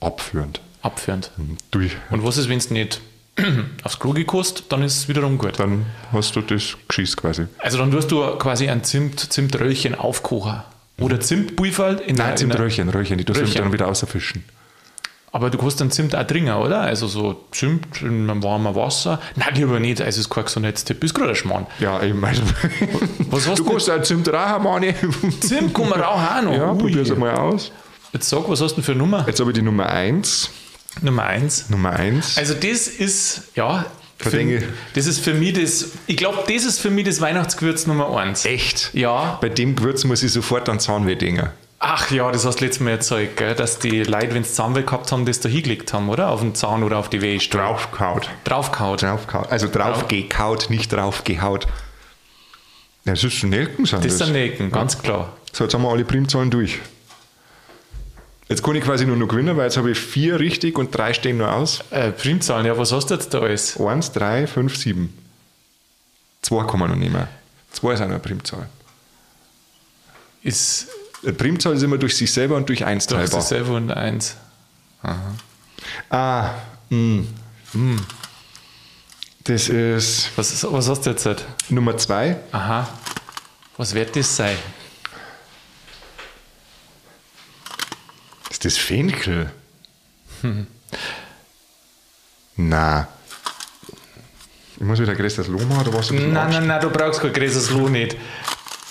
Abführend. 0.00 0.60
Abführend. 0.82 1.30
Durch. 1.70 1.96
Und 2.10 2.24
was 2.24 2.38
ist, 2.38 2.48
wenn 2.48 2.58
es 2.58 2.70
nicht 2.70 3.00
aufs 3.82 3.98
Klo 3.98 4.12
gekostet, 4.12 4.66
dann 4.70 4.82
ist 4.82 4.96
es 4.96 5.08
wiederum 5.08 5.38
gut. 5.38 5.58
Dann 5.58 5.86
hast 6.12 6.34
du 6.36 6.40
das 6.40 6.76
Geschiss 6.88 7.16
quasi. 7.16 7.46
Also 7.58 7.78
dann 7.78 7.90
tust 7.90 8.10
du 8.10 8.22
quasi 8.38 8.68
ein 8.68 8.82
Zimt, 8.84 9.20
Zimtröllchen 9.20 9.94
aufkochen. 9.94 10.62
Oder 11.00 11.20
Zimtpulver 11.20 12.02
in 12.02 12.16
Nein, 12.16 12.36
Zimtröhrchen, 12.36 12.88
Röhrchen, 12.88 13.18
die 13.18 13.24
tust 13.24 13.40
du 13.40 13.46
dann 13.58 13.72
wieder 13.72 13.88
außerfischen. 13.88 14.44
Aber 15.32 15.50
du 15.50 15.58
kannst 15.58 15.78
dann 15.82 15.90
Zimt 15.90 16.16
auch 16.16 16.26
trinken, 16.26 16.52
oder? 16.52 16.80
Also 16.80 17.06
so 17.08 17.44
Zimt 17.50 18.00
in 18.00 18.30
einem 18.30 18.42
warmen 18.42 18.74
Wasser. 18.74 19.20
Nein, 19.34 19.54
lieber 19.54 19.78
nicht, 19.78 20.00
also 20.00 20.20
ist 20.20 20.30
kein 20.30 20.44
Gesundheitstipp, 20.44 21.04
ist 21.04 21.12
gerade 21.12 21.30
ein 21.30 21.34
Schmarrn. 21.36 21.66
Ja, 21.78 22.02
ich 22.02 22.14
meine, 22.14 22.40
Was 23.30 23.46
hast 23.46 23.58
du 23.58 23.64
du? 23.64 23.70
kannst 23.70 23.90
auch 23.90 24.00
Zimt 24.00 24.28
rauchen, 24.32 24.62
Mani. 24.62 24.94
Zimt 25.40 25.74
kann 25.74 25.90
man 25.90 26.00
auch 26.00 26.18
haben 26.18 26.46
noch. 26.46 26.54
Ja, 26.54 26.72
Ui. 26.72 26.78
probier's 26.78 27.10
einmal 27.10 27.34
aus. 27.34 27.70
Jetzt 28.14 28.30
sag, 28.30 28.48
was 28.48 28.62
hast 28.62 28.70
du 28.72 28.74
denn 28.76 28.84
für 28.84 28.92
eine 28.92 29.00
Nummer? 29.00 29.24
Jetzt 29.26 29.40
habe 29.40 29.50
ich 29.50 29.54
die 29.56 29.62
Nummer 29.62 29.90
1. 29.90 30.48
Nummer 31.02 31.24
eins. 31.24 31.68
Nummer 31.68 31.90
1. 31.90 32.38
Also 32.38 32.54
das 32.54 32.86
ist, 32.88 33.48
ja, 33.56 33.84
für, 34.18 34.62
das 34.94 35.06
ist 35.06 35.20
für 35.20 35.34
mich 35.34 35.52
das, 35.52 35.90
ich 36.06 36.16
glaube, 36.16 36.42
das 36.52 36.64
ist 36.64 36.80
für 36.80 36.90
mich 36.90 37.04
das 37.04 37.20
Weihnachtsgewürz 37.20 37.86
Nummer 37.86 38.16
eins. 38.18 38.44
Echt? 38.44 38.90
Ja. 38.94 39.38
Bei 39.40 39.48
dem 39.48 39.76
Gewürz 39.76 40.04
muss 40.04 40.22
ich 40.22 40.32
sofort 40.32 40.68
an 40.68 40.80
Zahnweh 40.80 41.14
denken. 41.16 41.50
Ach 41.78 42.10
ja, 42.10 42.32
das 42.32 42.46
hast 42.46 42.60
du 42.60 42.64
letztes 42.64 42.80
Mal 42.80 42.92
erzählt, 42.92 43.36
gell? 43.36 43.54
dass 43.54 43.78
die 43.78 44.02
Leute, 44.02 44.34
wenn 44.34 44.42
sie 44.44 44.52
Zahnweh 44.52 44.82
gehabt 44.82 45.12
haben, 45.12 45.26
das 45.26 45.40
da 45.40 45.48
hingelegt 45.50 45.92
haben, 45.92 46.08
oder? 46.08 46.30
Auf 46.30 46.40
den 46.40 46.54
Zahn 46.54 46.82
oder 46.82 46.96
auf 46.96 47.10
die 47.10 47.20
Wehstelle. 47.20 47.62
Draufgehaut. 47.64 48.30
Draufgehaut. 48.44 49.02
Draufgehaut. 49.02 49.52
Also 49.52 49.68
draufgekaut, 49.68 50.70
nicht 50.70 50.92
draufgehaut. 50.92 51.66
Ja, 53.04 53.12
das 53.12 53.22
ist 53.22 53.34
schon 53.34 53.50
Nelken, 53.50 53.84
sind 53.84 54.02
Das 54.04 54.16
das. 54.16 54.26
sind 54.26 54.32
Nelken, 54.32 54.72
ganz 54.72 54.98
klar. 55.00 55.34
So, 55.52 55.64
jetzt 55.64 55.74
haben 55.74 55.82
wir 55.82 55.90
alle 55.90 56.04
Primzahlen 56.04 56.50
durch. 56.50 56.80
Jetzt 58.48 58.62
kann 58.62 58.76
ich 58.76 58.84
quasi 58.84 59.04
nur 59.06 59.16
noch 59.16 59.26
gewinnen, 59.26 59.56
weil 59.56 59.64
jetzt 59.64 59.76
habe 59.76 59.90
ich 59.90 59.98
vier 59.98 60.38
richtig 60.38 60.78
und 60.78 60.94
drei 60.96 61.12
stehen 61.14 61.38
nur 61.38 61.52
aus. 61.52 61.82
Äh, 61.90 62.12
Primzahlen, 62.12 62.64
ja, 62.66 62.78
was 62.78 62.92
hast 62.92 63.06
du 63.10 63.14
jetzt 63.14 63.34
da 63.34 63.40
alles? 63.40 63.78
Eins, 63.80 64.12
drei, 64.12 64.46
fünf, 64.46 64.76
sieben. 64.76 65.12
Zwei 66.42 66.64
kann 66.64 66.78
man 66.78 66.90
noch 66.90 66.96
nehmen. 66.96 67.26
Zwei 67.72 67.94
ist 67.94 68.00
auch 68.00 68.04
noch 68.04 68.12
eine 68.12 68.20
Primzahl. 68.20 68.68
Ist 70.42 70.86
Eine 71.24 71.32
Primzahl 71.32 71.74
ist 71.74 71.82
immer 71.82 71.98
durch 71.98 72.16
sich 72.16 72.32
selber 72.32 72.56
und 72.56 72.68
durch 72.68 72.84
eins 72.84 73.06
doch 73.08 73.16
teilbar. 73.16 73.40
dasselbe 73.40 73.72
und 73.72 73.90
eins. 73.90 74.36
Ah, 76.08 76.54
mm, 76.90 77.20
mm. 77.72 77.96
Das 79.44 79.68
ist 79.68 80.30
Was, 80.36 80.52
ist- 80.52 80.72
was 80.72 80.88
hast 80.88 81.06
du 81.06 81.10
jetzt? 81.10 81.26
halt? 81.26 81.44
Nummer 81.68 81.96
zwei. 81.96 82.36
Aha. 82.52 82.88
Was 83.76 83.92
wird 83.94 84.14
das 84.14 84.36
sein? 84.36 84.56
Ist 88.56 88.64
das 88.64 88.78
Fenchel? 88.78 89.50
Na. 92.56 93.06
Ich 94.78 94.82
muss 94.82 94.98
wieder 94.98 95.14
größeres 95.14 95.48
Loh 95.48 95.58
machen, 95.58 95.86
oder 95.86 95.98
was? 95.98 96.10
Nein, 96.10 96.32
nein, 96.32 96.66
nein, 96.66 96.80
du 96.80 96.88
brauchst 96.88 97.20
kein 97.20 97.34
größeres 97.34 97.68
Loch 97.72 97.90
nicht. 97.90 98.16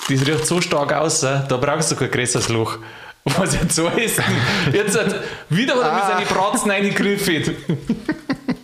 Das 0.07 0.21
riecht 0.27 0.45
so 0.45 0.61
stark 0.61 0.93
aus, 0.93 1.23
äh, 1.23 1.39
da 1.47 1.57
brauchst 1.57 1.89
du 1.89 1.95
kein 1.95 2.11
größeres 2.11 2.49
Loch. 2.49 2.77
Was 3.23 3.55
jetzt 3.55 3.75
so 3.75 3.87
ist, 3.87 4.21
jetzt 4.71 4.99
hat, 4.99 5.15
wieder 5.49 5.73
hat 5.77 5.81
er 5.81 5.91
Ah. 5.93 6.19
mit 6.19 6.27
seinen 6.27 6.37
Bratzen 6.37 6.69
reingegriffen. 6.69 7.55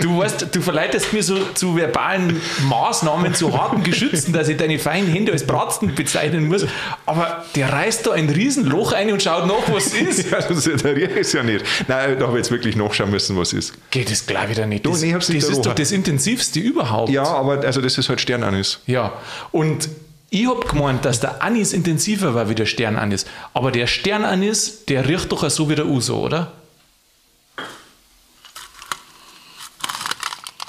Du 0.00 0.18
weißt, 0.18 0.54
du 0.54 0.60
verleitest 0.60 1.12
mir 1.12 1.22
so 1.22 1.36
zu 1.54 1.76
verbalen 1.76 2.40
Maßnahmen, 2.68 3.34
zu 3.34 3.56
harten 3.56 3.82
Geschützen, 3.82 4.32
dass 4.32 4.48
ich 4.48 4.56
deine 4.56 4.78
feinen 4.78 5.10
Hände 5.10 5.32
als 5.32 5.46
Bratzen 5.46 5.94
bezeichnen 5.94 6.48
muss. 6.48 6.66
Aber 7.06 7.44
der 7.54 7.72
reißt 7.72 8.06
da 8.06 8.12
ein 8.12 8.28
Riesenloch 8.28 8.92
ein 8.92 9.12
und 9.12 9.22
schaut 9.22 9.46
nach, 9.46 9.72
was 9.72 9.88
ist. 9.94 10.30
Ja, 10.30 10.40
das 10.40 10.66
Riech 10.66 11.16
ist 11.16 11.32
ja 11.32 11.42
nicht. 11.42 11.64
Nein, 11.86 12.18
da 12.18 12.26
habe 12.26 12.38
ich 12.38 12.44
jetzt 12.44 12.50
wirklich 12.50 12.76
nachschauen 12.76 13.10
müssen, 13.10 13.36
was 13.36 13.52
ist. 13.52 13.74
Geht 13.90 14.10
das 14.10 14.26
gleich 14.26 14.50
wieder 14.50 14.66
nicht. 14.66 14.84
Du, 14.84 14.90
Das, 14.90 15.00
nee, 15.00 15.08
ich 15.08 15.14
das 15.14 15.50
ist 15.50 15.62
doch 15.62 15.74
das 15.74 15.92
Intensivste 15.92 16.60
überhaupt. 16.60 17.10
Ja, 17.10 17.24
aber 17.24 17.60
also 17.60 17.80
das 17.80 17.98
ist 17.98 18.08
halt 18.08 18.20
Sternanis. 18.20 18.80
Ja, 18.86 19.12
und 19.52 19.88
ich 20.30 20.46
hab 20.46 20.68
gemeint, 20.68 21.04
dass 21.04 21.20
der 21.20 21.42
Anis 21.42 21.72
intensiver 21.72 22.34
war 22.34 22.50
wie 22.50 22.54
der 22.54 22.66
Sternanis. 22.66 23.24
Aber 23.54 23.70
der 23.72 23.86
Sternanis, 23.86 24.84
der 24.86 25.08
riecht 25.08 25.32
doch 25.32 25.42
auch 25.42 25.50
so 25.50 25.70
wie 25.70 25.74
der 25.74 25.86
Uso, 25.86 26.18
oder? 26.18 26.52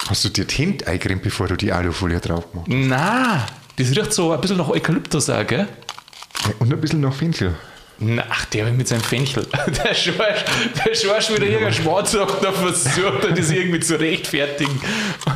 Hast 0.10 0.26
du 0.26 0.30
dir 0.30 0.46
die 0.46 0.56
Hände 0.56 0.88
eingecremt, 0.88 1.22
bevor 1.22 1.48
du 1.48 1.56
die 1.56 1.72
Alufolie 1.72 2.20
drauf 2.20 2.52
gemacht 2.52 2.68
Na, 2.70 3.46
das 3.78 3.90
riecht 3.96 4.12
so 4.14 4.32
ein 4.32 4.42
bisschen 4.42 4.58
nach 4.58 4.70
Eukalyptus 4.70 5.30
auch, 5.30 5.46
gell? 5.46 5.68
hast? 6.44 6.54
Und 6.60 6.74
ein 6.74 6.82
bisschen 6.82 7.02
nach 7.02 7.14
Fenchel. 7.14 7.56
Na, 8.02 8.24
ach, 8.30 8.46
der 8.46 8.72
mit 8.72 8.88
seinem 8.88 9.02
Fenchel. 9.02 9.46
Der 9.84 9.94
Schorsch, 9.94 10.46
der 10.86 10.96
Schorsch 10.96 11.30
wieder 11.32 11.46
irgendein 11.46 11.74
Schwarzrock 11.74 12.40
da 12.42 12.54
versucht, 12.54 13.26
er 13.26 13.32
das 13.34 13.52
irgendwie 13.52 13.82
zu 13.82 14.00
rechtfertigen. 14.00 14.80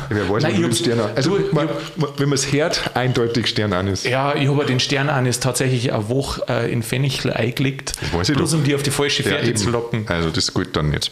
Wer 0.08 0.26
weiß, 0.30 0.42
Nein, 0.44 0.54
ich 0.58 0.64
hab- 0.64 0.74
Stern 0.74 1.00
Also, 1.14 1.36
du, 1.36 1.54
man, 1.54 1.68
man, 1.96 2.08
wenn 2.16 2.28
man 2.30 2.36
es 2.38 2.50
hört, 2.50 2.96
eindeutig 2.96 3.48
Sternanis. 3.48 4.04
Ja, 4.04 4.34
ich 4.34 4.48
habe 4.48 4.64
den 4.64 4.80
Sternanis 4.80 5.40
tatsächlich 5.40 5.92
eine 5.92 6.08
Woche 6.08 6.42
äh, 6.48 6.72
in 6.72 6.82
Fenchel 6.82 7.34
eingelegt, 7.34 7.92
weiß 8.14 8.30
ich 8.30 8.34
bloß 8.36 8.52
doch. 8.52 8.58
um 8.58 8.64
die 8.64 8.74
auf 8.74 8.82
die 8.82 8.90
falsche 8.90 9.22
Fährte 9.24 9.48
eben. 9.48 9.56
zu 9.58 9.68
locken. 9.68 10.06
Also 10.08 10.30
das 10.30 10.44
ist 10.44 10.54
gut 10.54 10.68
dann 10.74 10.88
nicht. 10.88 11.10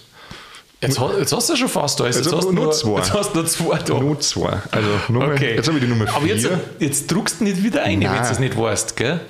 Jetzt, 0.82 0.98
hast- 0.98 1.16
jetzt 1.18 1.32
hast 1.32 1.48
du 1.48 1.56
schon 1.56 1.68
fast 1.68 2.00
alles. 2.00 2.16
Jetzt, 2.16 2.26
Jetzt 2.26 2.34
hast 2.34 2.44
du 2.48 2.52
nur, 2.52 2.64
nur 2.64 2.72
zwei. 2.72 2.98
jetzt 2.98 3.12
hast 3.14 3.30
du 3.32 3.38
nur 3.38 3.46
zwei 3.46 3.78
da. 3.78 3.94
Not 4.00 4.22
2. 4.22 4.48
Also 4.72 4.88
Nummer, 5.08 5.32
Okay. 5.32 5.54
jetzt 5.54 5.68
habe 5.68 5.78
ich 5.78 5.84
die 5.84 5.88
Nummer 5.90 6.06
4. 6.06 6.16
Aber 6.16 6.26
jetzt, 6.26 6.48
jetzt 6.80 7.10
druckst 7.10 7.40
du 7.40 7.44
nicht 7.44 7.62
wieder 7.62 7.82
ein, 7.84 8.00
wenn 8.00 8.12
du 8.12 8.18
es 8.30 8.38
nicht 8.40 8.58
weißt, 8.58 8.96
gell? 8.96 9.20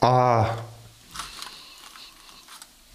Ah. 0.00 0.48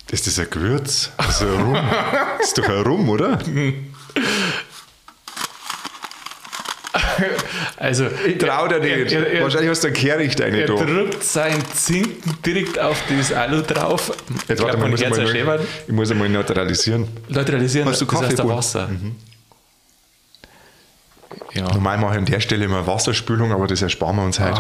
Das 0.08 0.26
ist 0.28 0.40
ein 0.40 0.50
Gewürz. 0.50 1.12
Das 1.18 1.30
ist 1.30 1.42
ein 1.44 1.62
Rum. 1.62 1.74
Das 1.74 2.48
ist 2.48 2.58
doch 2.58 2.68
ein 2.68 2.82
Rum, 2.82 3.10
oder? 3.10 3.40
Also, 7.78 8.08
Ich 8.28 8.38
trau 8.38 8.68
dir 8.68 8.80
nicht. 8.80 9.12
Er, 9.12 9.28
er, 9.28 9.44
Wahrscheinlich 9.44 9.70
hast 9.70 9.84
du 9.84 9.88
einen 9.88 9.96
Kehricht 9.96 10.42
eine 10.42 10.62
er 10.62 10.68
da. 10.68 10.76
drückt 10.76 11.24
seinen 11.24 11.64
Zinken 11.74 12.38
direkt 12.46 12.80
auf 12.80 13.02
das 13.10 13.32
Alu 13.32 13.62
drauf. 13.62 14.12
Jetzt 14.48 14.62
warte 14.62 14.78
mal, 14.78 14.94
ich 14.94 15.08
muss, 15.08 15.18
erschäbern. 15.18 15.60
ich 15.88 15.94
muss 15.94 16.12
einmal 16.12 16.30
neutralisieren. 16.30 17.08
Neutralisieren 17.30 17.88
Hast 17.88 18.02
du 18.02 18.06
das 18.06 18.22
heißt 18.22 18.38
Kaffee, 18.38 18.50
Wasser. 18.50 18.90
Ja. 21.54 21.64
Normal 21.74 21.98
mache 21.98 22.14
ich 22.14 22.18
an 22.20 22.26
der 22.26 22.40
Stelle 22.40 22.66
immer 22.66 22.86
Wasserspülung, 22.86 23.52
aber 23.52 23.68
das 23.68 23.82
ersparen 23.82 24.16
wir 24.16 24.24
uns 24.24 24.40
heute. 24.40 24.60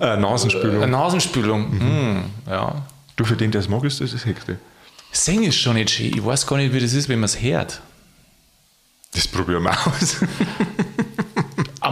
Äh, 0.00 0.16
Nasenspülung. 0.16 0.82
Eine 0.82 0.92
Nasenspülung. 0.92 1.70
Mm, 1.70 2.24
ja. 2.48 2.82
Du, 3.16 3.24
für 3.24 3.36
den, 3.36 3.50
der 3.50 3.60
es 3.60 3.68
mag, 3.68 3.84
ist 3.84 4.00
das 4.00 4.12
das 4.12 4.24
Hexte. 4.24 4.58
Singen 5.12 5.44
ist 5.44 5.56
schon 5.56 5.74
nicht 5.74 5.90
schön. 5.90 6.06
Ich 6.06 6.24
weiß 6.24 6.46
gar 6.46 6.56
nicht, 6.56 6.72
wie 6.72 6.80
das 6.80 6.92
ist, 6.92 7.08
wenn 7.08 7.20
man 7.20 7.26
es 7.26 7.40
hört. 7.40 7.80
Das 9.14 9.26
probieren 9.26 9.62
wir 9.64 9.72
aus. 9.86 10.16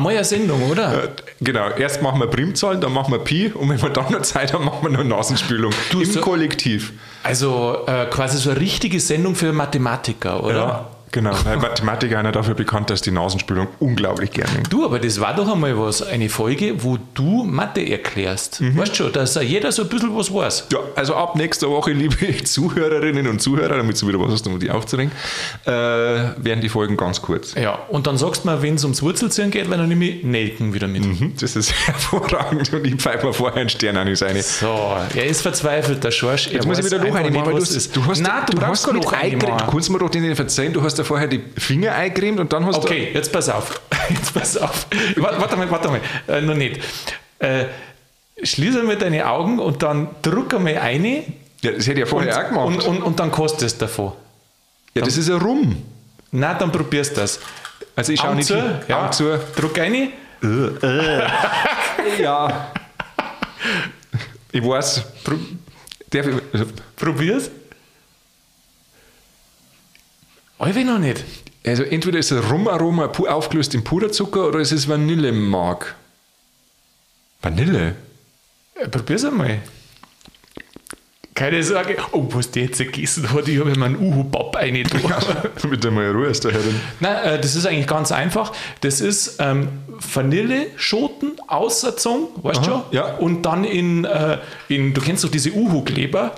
Eine 0.07 0.25
Sendung, 0.25 0.63
oder? 0.71 1.05
Äh, 1.05 1.09
Genau, 1.41 1.69
erst 1.71 2.03
machen 2.03 2.19
wir 2.21 2.27
Primzahlen, 2.27 2.81
dann 2.81 2.93
machen 2.93 3.13
wir 3.13 3.21
Pi 3.21 3.53
und 3.55 3.69
wenn 3.71 3.81
wir 3.81 3.91
dann 3.91 4.11
noch 4.11 4.23
Zeit 4.23 4.53
haben, 4.53 4.65
machen 4.65 4.79
wir 4.83 4.91
noch 4.91 5.05
Nasenspülung. 5.05 5.73
Du, 5.91 6.01
Im 6.01 6.11
so- 6.11 6.21
Kollektiv. 6.21 6.93
Also 7.23 7.79
äh, 7.87 8.07
quasi 8.07 8.39
so 8.39 8.51
eine 8.51 8.61
richtige 8.61 8.99
Sendung 9.01 9.35
für 9.37 9.53
Mathematiker, 9.53 10.43
oder? 10.43 10.55
Ja, 10.57 10.87
genau. 11.13 11.33
Weil 11.45 11.57
Mathematiker 11.59 12.19
einer 12.19 12.33
dafür 12.33 12.55
bekannt, 12.55 12.91
dass 12.91 13.01
die 13.03 13.11
Nasenspülung 13.11 13.69
unglaublich 13.79 14.31
gerne 14.31 14.53
nimmt. 14.53 14.73
Du, 14.73 14.85
aber 14.85 14.99
das 14.99 15.21
war 15.21 15.35
doch 15.35 15.51
einmal 15.51 15.79
was, 15.79 16.03
eine 16.03 16.29
Folge, 16.29 16.83
wo 16.83 16.99
du 17.15 17.45
Mathe 17.45 17.89
erklärst. 17.89 18.61
Mhm. 18.61 18.77
Weißt 18.77 18.97
schon, 18.97 19.13
dass 19.13 19.35
jeder 19.37 19.73
so 19.73 19.83
ein 19.83 19.89
bisschen 19.89 20.17
was 20.17 20.33
weiß. 20.33 20.67
Ja, 20.73 20.79
also 20.97 21.15
ab 21.15 21.37
nächster 21.37 21.69
Woche, 21.69 21.91
liebe 21.93 22.17
Zuhörerinnen 22.45 23.27
und 23.27 23.41
Zuhörer, 23.41 23.77
damit 23.77 24.01
du 24.01 24.09
wieder 24.09 24.21
was 24.21 24.33
hast, 24.33 24.47
um 24.47 24.59
die 24.59 24.71
aufzuregen, 24.71 25.13
äh, 25.67 25.71
werden 25.71 26.61
die 26.61 26.69
Folgen 26.69 26.97
ganz 26.97 27.23
kurz. 27.23 27.55
Ja, 27.55 27.79
und 27.89 28.07
dann 28.07 28.19
sagst 28.19 28.45
du 28.45 28.49
mir, 28.49 28.63
wenn 28.63 28.75
es 28.75 28.85
ums 28.85 29.03
Wurzelziehen 29.03 29.51
geht, 29.51 29.71
weil 29.71 29.79
dann 29.79 29.89
nehme 29.89 30.05
ich 30.07 30.25
Nelken 30.25 30.75
wieder 30.75 30.89
mit. 30.89 31.05
Mhm, 31.05 31.35
Das 31.41 31.57
ist 31.57 31.73
hervorragend 31.87 32.73
und 32.73 32.87
ich 32.87 32.97
pfeife 32.97 33.27
mir 33.27 33.33
vorher 33.33 33.61
einen 33.61 33.69
Stern 33.69 33.97
an 33.97 34.07
die 34.07 34.17
Seine. 34.17 34.43
So, 34.43 34.97
er 35.15 35.27
ist 35.27 35.43
verzweifelt, 35.43 36.03
der 36.05 36.11
Schorsch. 36.11 36.49
Jetzt 36.49 36.67
muss 36.67 36.79
ich 36.79 36.85
wieder 36.85 36.99
noch 36.99 37.15
eine 37.15 37.31
machen, 37.31 37.53
du, 37.53 37.59
du 38.01 38.07
hast, 38.07 38.21
Nein, 38.21 38.33
du, 38.47 38.53
du 38.53 38.61
brauchst 38.61 38.87
hast 38.87 39.11
gar 39.11 39.21
eingecremt. 39.21 39.61
Du 39.61 39.67
kannst 39.71 39.91
mir 39.91 39.99
doch 39.99 40.11
den 40.11 40.35
verzeihen, 40.37 40.73
du 40.73 40.83
hast 40.83 40.98
da 40.99 41.05
vorher 41.05 41.29
die 41.29 41.43
Finger 41.57 41.95
eingecremt 41.95 42.41
und 42.41 42.53
dann 42.53 42.65
hast 42.67 42.77
Okay, 42.77 43.11
jetzt 43.15 43.33
pass 43.33 43.49
auf. 43.49 43.81
Jetzt 44.11 44.33
pass 44.33 44.57
auf. 44.57 44.87
Warte, 45.17 45.57
mal, 45.57 45.71
warte 45.71 45.89
mal. 45.89 46.01
Äh, 46.29 46.41
noch 46.41 46.55
nicht. 46.55 46.81
Äh, 47.41 47.67
schließ 48.43 48.79
einmal 48.79 48.97
deine 48.97 49.27
Augen 49.29 49.59
und 49.59 49.83
dann 49.83 50.09
druck 50.23 50.55
einmal 50.55 50.79
eine 50.79 51.25
du. 51.27 51.33
Ja, 51.61 51.73
das 51.73 51.83
hätte 51.87 51.93
ich 51.95 51.99
ja 51.99 52.07
vorher 52.07 52.39
auch 52.39 52.49
gemacht. 52.49 52.67
und, 52.67 52.83
und, 52.87 53.03
und 53.03 53.21
dann 53.21 53.31
kostet 53.31 53.63
es 53.65 53.77
davon. 53.77 54.13
ja, 54.95 55.03
das 55.05 55.17
ist 55.19 55.29
ja 55.29 55.37
rum. 55.37 55.83
Na, 56.31 56.55
dann 56.55 56.73
probierst 56.73 57.17
du 57.17 57.21
das. 57.21 57.41
Also 57.97 58.13
ich 58.13 58.21
schaue 58.21 58.35
nicht 58.37 58.47
zu, 58.47 58.55
hin. 58.57 58.77
ja, 58.89 59.03
Augen 59.05 59.13
zu. 59.13 59.39
druck 59.57 59.79
eine. 59.79 60.09
Ja. 62.21 62.71
Ich 64.53 64.63
weiß. 64.65 65.03
Pro- 65.25 65.35
Darf 66.11 66.27
ich, 66.27 66.35
also, 66.53 66.67
Probier's. 70.59 70.77
Alwe 70.77 70.85
noch 70.85 70.99
nicht. 70.99 71.25
also 71.67 71.83
entweder 71.85 72.19
ist 72.19 72.31
es 72.31 72.51
Rumaroma 72.51 73.07
aufgelöst 73.07 73.75
in 73.75 73.85
Puderzucker 73.85 74.49
oder 74.49 74.59
es 74.59 74.73
ist 74.73 74.89
Vanillemark. 74.89 75.95
Vanille? 77.43 77.95
Äh, 78.75 78.89
Probier's 78.89 79.25
einmal. 79.25 79.61
Keine 81.35 81.63
Sorge. 81.63 81.97
Oh, 82.11 82.27
was 82.33 82.51
die 82.51 82.63
jetzt 82.63 82.79
gegessen 82.79 83.33
hat, 83.33 83.47
ich 83.47 83.61
habe 83.61 83.71
mir 83.77 83.85
einen 83.85 83.97
Uhu-Bab 83.97 84.57
rein 84.57 84.73
Mit 85.71 85.85
der 85.85 85.91
mal 85.93 86.11
Ruhe 86.11 86.27
ist 86.27 86.43
der 86.43 86.51
Herrin. 86.51 86.81
Nein, 86.99 87.17
äh, 87.25 87.41
das 87.41 87.55
ist 87.55 87.65
eigentlich 87.65 87.87
ganz 87.87 88.11
einfach. 88.11 88.53
Das 88.81 89.01
ist 89.01 89.37
ähm, 89.39 89.69
Vanilleschoten 90.13 91.37
ausgezogen, 91.47 92.27
weißt 92.43 92.61
du 92.61 92.65
schon? 92.65 92.83
ja. 92.91 93.15
Und 93.19 93.43
dann 93.43 93.63
in, 93.63 94.05
äh, 94.05 94.39
in, 94.67 94.95
du 94.95 95.01
kennst 95.01 95.23
doch 95.23 95.31
diese 95.31 95.53
Uhu-Kleber, 95.53 96.35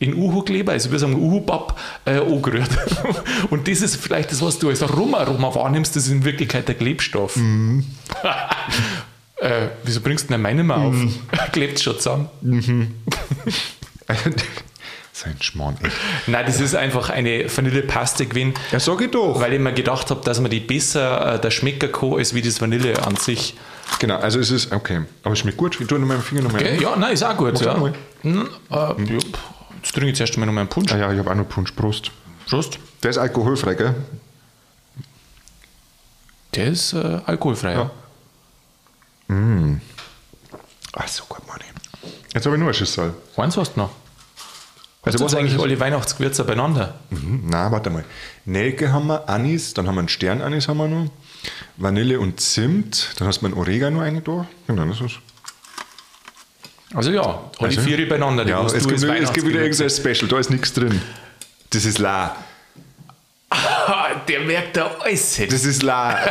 in 0.00 0.14
Uhu-Kleber, 0.14 0.72
also 0.72 0.90
wir 0.92 0.98
sagen 0.98 1.14
Uhu-Bab, 1.14 1.78
äh, 2.04 2.18
angerührt. 2.18 2.70
Und 3.50 3.66
das 3.68 3.80
ist 3.82 3.96
vielleicht 3.96 4.30
das, 4.30 4.40
was 4.42 4.58
du 4.58 4.68
als 4.68 4.82
Aroma-Aroma 4.82 5.54
wahrnimmst, 5.54 5.96
das 5.96 6.04
ist 6.06 6.12
in 6.12 6.24
Wirklichkeit 6.24 6.68
der 6.68 6.74
Klebstoff. 6.76 7.36
Mhm. 7.36 7.84
äh, 9.40 9.68
wieso 9.84 10.00
bringst 10.00 10.26
du 10.28 10.32
denn 10.34 10.42
meine 10.42 10.62
mal 10.64 10.76
auf? 10.86 10.94
Klebt 11.52 11.80
schon 11.80 11.96
zusammen. 11.96 12.28
so 15.12 15.26
ein 15.26 15.34
Schmarrn. 15.40 15.76
Nein, 16.28 16.46
das 16.46 16.60
ist 16.60 16.74
einfach 16.76 17.10
eine 17.10 17.46
Vanillepaste 17.54 18.26
gewesen. 18.26 18.54
Ja, 18.70 18.78
sag 18.78 19.00
ich 19.00 19.10
doch. 19.10 19.40
Weil 19.40 19.52
ich 19.54 19.60
mir 19.60 19.72
gedacht 19.72 20.10
habe, 20.10 20.20
dass 20.24 20.40
man 20.40 20.50
die 20.50 20.60
besser 20.60 21.34
äh, 21.34 21.40
der 21.40 21.50
Schmecker 21.50 21.88
kann, 21.88 22.14
als 22.14 22.34
wie 22.34 22.42
das 22.42 22.60
Vanille 22.60 23.04
an 23.04 23.16
sich. 23.16 23.54
Genau, 23.98 24.16
also 24.16 24.38
es 24.38 24.50
ist, 24.50 24.70
okay. 24.70 25.00
Aber 25.24 25.32
es 25.32 25.40
schmeckt 25.40 25.56
gut. 25.56 25.80
Ich 25.80 25.86
tue 25.88 25.98
noch 25.98 26.06
meinen 26.06 26.22
Finger 26.22 26.42
noch 26.42 26.52
mal 26.52 26.62
Äh, 26.62 26.72
rein. 26.74 26.80
ja, 26.80 26.94
nein, 26.96 27.14
ist 27.14 27.24
auch 27.24 27.36
gut. 27.36 27.54
Mach's 27.54 27.64
Ja. 27.64 27.74
auch. 27.74 27.90
Hm, 28.22 28.48
äh, 28.70 28.74
ja, 28.74 28.94
pff, 28.94 29.38
jetzt 29.82 29.94
trinke 29.94 30.10
ich 30.10 30.16
zuerst 30.16 30.34
einmal 30.34 30.46
noch 30.46 30.54
meinen 30.54 30.68
Punsch. 30.68 30.92
Ah 30.92 30.98
ja, 30.98 31.12
ich 31.12 31.18
habe 31.18 31.30
auch 31.30 31.34
noch 31.34 31.48
Punsch. 31.48 31.72
Prost. 31.72 32.10
Prost. 32.46 32.78
Der 33.02 33.10
ist 33.10 33.18
alkoholfrei, 33.18 33.74
gell? 33.74 33.94
Der 36.54 36.66
ist 36.66 36.92
äh, 36.92 37.20
alkoholfrei. 37.26 37.72
Ja. 37.72 37.90
Ach 40.92 41.08
so 41.08 41.24
gut, 41.28 41.46
Mann. 41.46 41.58
Jetzt 42.34 42.44
habe 42.44 42.56
ich 42.56 42.60
nur 42.60 42.68
ein 42.68 42.74
Schüssel. 42.74 43.14
Eins 43.36 43.56
hast 43.56 43.74
du 43.74 43.80
noch. 43.80 43.90
Also 45.02 45.20
was 45.24 45.34
eigentlich 45.34 45.58
alle 45.58 45.78
Weihnachtsgewürze 45.78 46.44
beieinander? 46.44 46.98
Mhm. 47.10 47.44
Na, 47.46 47.70
warte 47.70 47.88
mal. 47.88 48.04
Nelke 48.44 48.92
haben 48.92 49.06
wir, 49.06 49.28
Anis, 49.28 49.72
dann 49.74 49.86
haben 49.86 49.94
wir 49.94 50.00
einen 50.00 50.08
Sternanis 50.08 50.68
haben 50.68 50.78
wir 50.78 50.88
noch. 50.88 51.10
Vanille 51.76 52.20
und 52.20 52.40
Zimt, 52.40 53.14
dann 53.16 53.28
hast 53.28 53.40
du 53.40 53.46
einen 53.46 53.54
Oregano 53.54 54.00
rein 54.00 54.22
da. 54.24 54.46
Genau, 54.66 54.84
das 54.84 55.00
ist. 55.00 55.18
Also 56.94 57.10
ja, 57.10 57.22
alle 57.22 57.68
Also? 57.68 57.80
vier 57.82 58.08
beieinander. 58.08 58.44
die 58.44 58.50
Ja, 58.50 58.64
es 58.64 58.72
gibt, 58.72 58.92
es 59.02 59.32
gibt 59.32 59.46
wieder 59.46 59.60
irgendein 59.62 59.90
Special, 59.90 60.28
da 60.28 60.38
ist 60.38 60.50
nichts 60.50 60.72
drin. 60.72 61.00
Das 61.70 61.84
ist 61.84 61.98
La. 61.98 62.34
Der 64.28 64.40
merkt 64.40 64.76
da 64.76 64.90
alles. 65.00 65.40
Das 65.50 65.64
ist 65.64 65.82
La. 65.82 66.18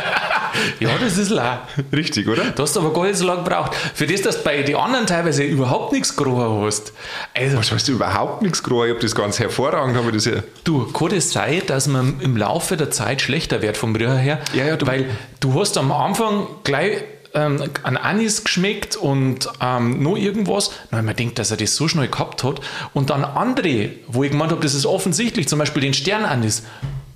Ja, 0.80 0.90
das 0.98 1.18
ist 1.18 1.28
la. 1.28 1.68
Richtig, 1.92 2.26
oder? 2.26 2.42
Du 2.50 2.62
hast 2.62 2.76
aber 2.76 2.92
gar 2.92 3.04
nicht 3.04 3.16
so 3.16 3.26
lange 3.26 3.44
gebraucht. 3.44 3.76
Für 3.94 4.06
das, 4.06 4.22
dass 4.22 4.38
du 4.38 4.44
bei 4.44 4.62
den 4.62 4.74
anderen 4.76 5.06
teilweise 5.06 5.44
überhaupt 5.44 5.92
nichts 5.92 6.16
gerochen 6.16 6.64
hast. 6.64 6.92
Also, 7.36 7.58
Was 7.58 7.70
weißt 7.70 7.86
du 7.86 7.92
überhaupt 7.92 8.42
nichts 8.42 8.62
gerochen? 8.62 8.86
Ich 8.86 8.90
habe 8.94 9.00
das 9.00 9.14
ganz 9.14 9.38
hervorragend, 9.38 9.96
habe 9.96 10.08
ich 10.08 10.14
das 10.14 10.24
ja. 10.24 10.42
Du, 10.64 10.90
kann 10.90 11.12
es 11.12 11.32
sein, 11.32 11.62
dass 11.66 11.86
man 11.86 12.18
im 12.20 12.36
Laufe 12.36 12.76
der 12.76 12.90
Zeit 12.90 13.20
schlechter 13.20 13.60
wird 13.62 13.76
vom 13.76 13.94
Rührer 13.94 14.16
her? 14.16 14.40
Ja, 14.54 14.64
ja, 14.64 14.76
du- 14.76 14.86
Weil 14.86 15.06
du 15.38 15.60
hast 15.60 15.76
am 15.78 15.92
Anfang 15.92 16.46
gleich 16.64 17.02
ähm, 17.38 17.62
an 17.82 17.96
Anis 17.96 18.42
geschmeckt 18.44 18.96
und 18.96 19.48
ähm, 19.60 20.02
noch 20.02 20.16
irgendwas. 20.16 20.70
Na, 20.90 21.02
man 21.02 21.14
denkt, 21.14 21.38
dass 21.38 21.50
er 21.50 21.56
das 21.56 21.76
so 21.76 21.86
schnell 21.88 22.08
gehabt 22.08 22.42
hat. 22.44 22.60
Und 22.94 23.10
dann 23.10 23.24
andere, 23.24 23.90
wo 24.08 24.24
ich 24.24 24.30
gemeint 24.30 24.50
habe, 24.50 24.62
das 24.62 24.74
ist 24.74 24.86
offensichtlich, 24.86 25.48
zum 25.48 25.58
Beispiel 25.58 25.82
den 25.82 25.94
Sternanis. 25.94 26.62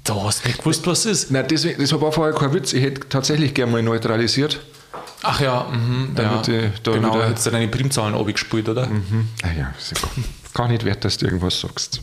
Da 0.05 0.15
hast 0.25 0.45
du 0.45 0.49
nicht 0.49 0.59
gewusst, 0.59 0.87
was 0.87 1.05
es 1.05 1.23
ist. 1.25 1.31
Nein, 1.31 1.47
deswegen, 1.49 1.81
das 1.81 1.93
war 2.01 2.13
vorher 2.13 2.35
kein 2.35 2.53
Witz. 2.53 2.73
Ich 2.73 2.83
hätte 2.83 3.09
tatsächlich 3.09 3.55
gerne 3.55 3.73
mal 3.73 3.83
neutralisiert. 3.83 4.61
Ach 5.23 5.41
ja, 5.41 5.67
mhm, 5.73 6.15
ja. 6.17 6.23
Damit 6.23 6.49
ich 6.49 6.81
da 6.83 6.93
genau, 6.93 7.15
wieder- 7.15 7.29
hättest 7.29 7.47
du 7.47 7.51
deine 7.51 7.69
Primzahlen 7.69 8.15
abgespielt, 8.15 8.69
oder? 8.69 8.89
Ah 9.43 9.49
ja, 9.57 9.73
ist 9.79 9.93
ja 9.93 10.09
gar 10.55 10.69
nicht 10.69 10.85
wert, 10.85 11.05
dass 11.05 11.17
du 11.19 11.27
irgendwas 11.27 11.61
sagst. 11.61 12.01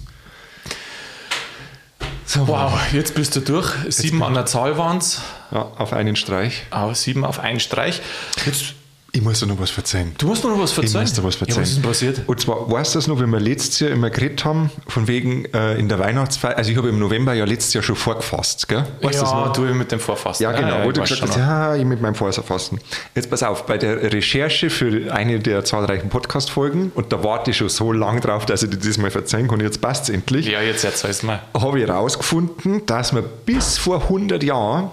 So, 2.32 2.48
wow, 2.48 2.80
jetzt 2.94 3.16
bist 3.16 3.36
du 3.36 3.40
durch. 3.40 3.74
Sieben 3.88 4.22
an 4.22 4.36
der 4.36 4.46
Zahl 4.46 4.78
waren 4.78 5.00
es. 5.00 5.20
Ja, 5.50 5.72
auf 5.80 5.94
einen 5.94 6.16
Streich. 6.16 6.62
Sieben 6.94 7.26
auf 7.26 7.40
einen 7.40 7.60
Streich. 7.60 8.04
Jetzt, 8.46 8.76
Ich 9.12 9.22
muss 9.22 9.40
dir 9.40 9.48
noch 9.48 9.60
was 9.60 9.72
verzeihen. 9.72 10.14
du 10.18 10.28
musst 10.28 10.44
noch 10.44 10.58
was 10.60 10.70
Ich 10.72 10.76
verzeihen. 10.76 11.02
muss 11.04 11.14
dir 11.14 11.24
was 11.24 11.34
Ja, 11.36 11.38
verzeihen. 11.40 11.62
was 11.64 11.70
ist 11.70 11.76
denn 11.78 11.84
passiert? 11.84 12.22
Und 12.28 12.40
zwar, 12.40 12.72
weißt 12.72 12.94
du 12.94 12.98
das 13.00 13.08
noch, 13.08 13.20
wenn 13.20 13.30
wir 13.32 13.40
letztes 13.40 13.80
Jahr 13.80 13.90
immer 13.92 14.10
geredet 14.10 14.46
haben, 14.46 14.70
von 14.88 15.08
wegen 15.08 15.46
äh, 15.54 15.76
in 15.78 15.90
der 15.90 15.98
Weihnachtsfeier, 16.00 16.56
also 16.58 16.70
ich 16.72 16.78
habe 16.78 16.90
im 16.90 17.00
November 17.00 17.34
ja 17.34 17.46
letztes 17.46 17.74
Jahr 17.74 17.84
schon 17.84 17.96
vorgefasst, 17.96 18.68
gell? 18.68 18.86
Weißt 19.02 19.20
du 19.20 19.22
das 19.24 19.32
ja, 19.32 19.46
noch? 19.46 19.54
du 19.54 19.62
mit 19.62 19.92
dem 19.92 20.00
Vorfassen. 20.00 20.44
Ja, 20.44 20.52
genau, 20.52 20.84
wo 20.84 20.90
ich 20.90 20.94
du 20.96 21.02
weiß 21.02 21.10
gesagt 21.10 21.30
hast, 21.32 21.38
ja, 21.38 21.76
ich 21.76 21.86
mit 21.86 22.02
meinem 22.02 22.16
Vorfassen. 22.16 22.80
Jetzt 23.16 23.30
pass 23.30 23.42
auf, 23.44 23.66
bei 23.66 23.78
der 23.78 24.14
Recherche 24.14 24.70
für 24.70 25.12
eine 25.14 25.40
der 25.40 25.64
zahlreichen 25.66 26.10
Podcast-Folgen, 26.10 26.92
und 26.94 27.12
da 27.12 27.24
warte 27.24 27.52
ich 27.52 27.58
schon 27.58 27.70
so 27.70 27.92
lange 27.92 28.20
drauf, 28.22 28.46
dass 28.46 28.64
ich 28.64 28.70
dir 28.70 28.78
das 28.78 28.98
mal 28.98 29.10
verzeihen 29.12 29.48
kann, 29.48 29.60
jetzt 29.60 29.82
passt 29.82 30.04
es 30.04 30.10
endlich, 30.10 30.46
Ja, 30.48 30.62
jetzt 30.62 30.84
erzähl's 30.84 31.24
mal. 31.24 31.42
habe 31.60 31.80
ich 31.82 31.88
herausgefunden, 31.88 32.86
dass 32.86 33.12
man 33.12 33.24
bis 33.46 33.78
vor 33.78 34.04
100 34.04 34.44
Jahren 34.44 34.92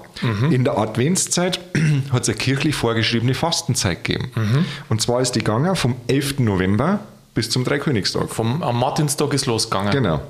in 0.50 0.64
der 0.64 0.78
Adventszeit 0.78 1.60
hat 2.12 2.22
es 2.22 2.28
eine 2.30 2.38
kirchlich 2.38 2.74
vorgeschriebene 2.74 3.34
Fastenzeit 3.34 4.02
gegeben. 4.06 4.66
Und 4.88 5.02
zwar 5.02 5.20
ist 5.20 5.32
die 5.32 5.40
gegangen 5.40 5.76
vom 5.76 5.96
11. 6.06 6.38
November 6.40 7.00
bis 7.34 7.50
zum 7.50 7.64
Dreikönigstag. 7.64 8.30
Vom, 8.30 8.62
am 8.62 8.78
Martinstag 8.78 9.32
ist 9.34 9.46
losgegangen. 9.46 9.92
Genau. 9.92 10.22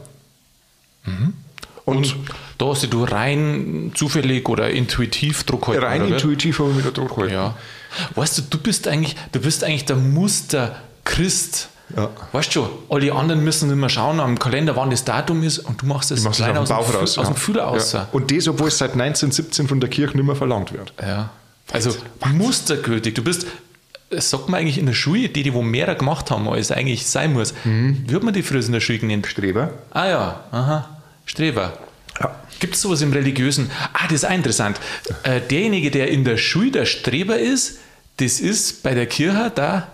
Und 1.85 2.16
da 2.59 2.66
hast 2.66 2.92
du 2.92 3.04
rein 3.04 3.92
zufällig 3.95 4.49
oder 4.49 4.71
intuitiv 4.71 5.45
Druck 5.45 5.68
halten, 5.68 5.85
Rein 5.85 6.09
intuitiv 6.09 6.59
habe 6.59 6.73
ich 6.73 6.78
wieder 6.78 6.90
Druck 6.90 7.14
gehalten. 7.14 7.33
Ja. 7.33 7.54
Weißt 8.16 8.38
du, 8.38 8.42
du 8.42 8.59
bist 8.59 8.88
eigentlich, 8.88 9.16
du 9.33 9.40
bist 9.40 9.62
eigentlich 9.62 9.85
der 9.85 9.97
Muster 9.97 10.76
Christ. 11.04 11.68
Ja. 11.97 12.11
Weißt 12.33 12.56
du 12.56 12.68
alle 12.88 13.12
anderen 13.12 13.45
müssen 13.45 13.71
immer 13.71 13.88
schauen 13.88 14.18
am 14.18 14.37
Kalender, 14.40 14.75
wann 14.75 14.90
das 14.90 15.04
Datum 15.04 15.45
ist 15.45 15.61
und 15.61 15.80
du 15.80 15.87
machst 15.87 16.11
das 16.11 16.23
Machst 16.23 16.40
klein 16.40 16.56
es 16.56 16.62
aus, 16.62 16.68
den 16.68 16.76
dem 16.76 16.87
Bauch 16.87 17.00
raus. 17.00 17.18
aus 17.18 17.26
dem 17.28 17.37
Fühler 17.37 17.62
raus. 17.62 17.92
Ja. 17.92 18.09
Und 18.11 18.33
das, 18.33 18.49
obwohl 18.49 18.68
es 18.68 18.78
seit 18.78 18.95
1917 18.95 19.68
von 19.68 19.78
der 19.78 19.88
Kirche 19.88 20.16
nicht 20.16 20.26
mehr 20.26 20.35
verlangt 20.35 20.73
wird. 20.73 20.92
Ja. 21.00 21.30
Also 21.73 21.95
mustergültig. 22.33 23.14
Du 23.14 23.23
bist, 23.23 23.47
sagt 24.10 24.48
man 24.48 24.60
eigentlich 24.60 24.78
in 24.78 24.86
der 24.86 24.94
Schule, 24.94 25.28
die, 25.28 25.42
die 25.42 25.54
wo 25.54 25.62
mehr 25.62 25.94
gemacht 25.94 26.30
haben, 26.30 26.48
als 26.48 26.70
eigentlich 26.70 27.06
sein 27.06 27.32
muss. 27.32 27.54
Wie 27.64 28.14
hat 28.14 28.22
man 28.22 28.34
die 28.34 28.42
früher 28.42 28.64
in 28.64 28.72
der 28.72 28.80
Schule 28.80 28.98
genannt? 28.98 29.26
Streber. 29.26 29.72
Ah 29.90 30.08
ja, 30.08 30.44
aha, 30.50 30.88
Streber. 31.25 31.72
Ja. 32.20 32.34
Gibt 32.60 32.75
es 32.75 32.82
sowas 32.82 33.02
im 33.02 33.12
Religiösen? 33.12 33.70
Ah, 33.92 34.04
das 34.04 34.14
ist 34.14 34.25
auch 34.25 34.34
interessant. 34.34 34.80
Äh, 35.25 35.40
derjenige, 35.40 35.90
der 35.90 36.08
in 36.08 36.25
der 36.25 36.36
Schule 36.36 36.70
der 36.70 36.86
Streber 36.86 37.38
ist, 37.38 37.78
das 38.18 38.40
ist 38.40 38.82
bei 38.82 38.94
der 38.94 39.06
Kirche 39.06 39.52
da 39.54 39.88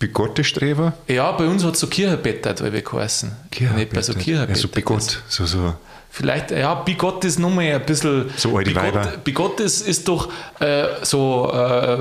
Bigotte 0.00 0.44
Streber? 0.44 0.94
Ja, 1.08 1.30
bei 1.32 1.46
uns 1.46 1.62
hat 1.62 1.74
es 1.74 1.80
so 1.80 1.86
Kirchenbettert, 1.86 2.62
weil 2.62 2.72
wir 2.72 2.80
geheißen. 2.80 3.32
Nicht 3.76 3.92
bei 3.92 4.00
so 4.00 4.14
Kirchenbettert. 4.14 4.72
Bigott. 4.72 5.22
So, 5.28 5.44
so. 5.44 5.74
Vielleicht, 6.12 6.50
ja, 6.50 6.74
Bigott 6.74 7.24
ist 7.24 7.38
nochmal 7.38 7.66
ein 7.66 7.86
bisschen. 7.86 8.30
So 8.36 8.56
alte 8.56 8.70
Bigott, 8.70 8.82
Weiber. 8.82 9.12
Bigott 9.22 9.60
ist, 9.60 9.86
ist 9.86 10.08
doch 10.08 10.28
äh, 10.58 10.86
so 11.02 11.50
äh, 11.52 11.98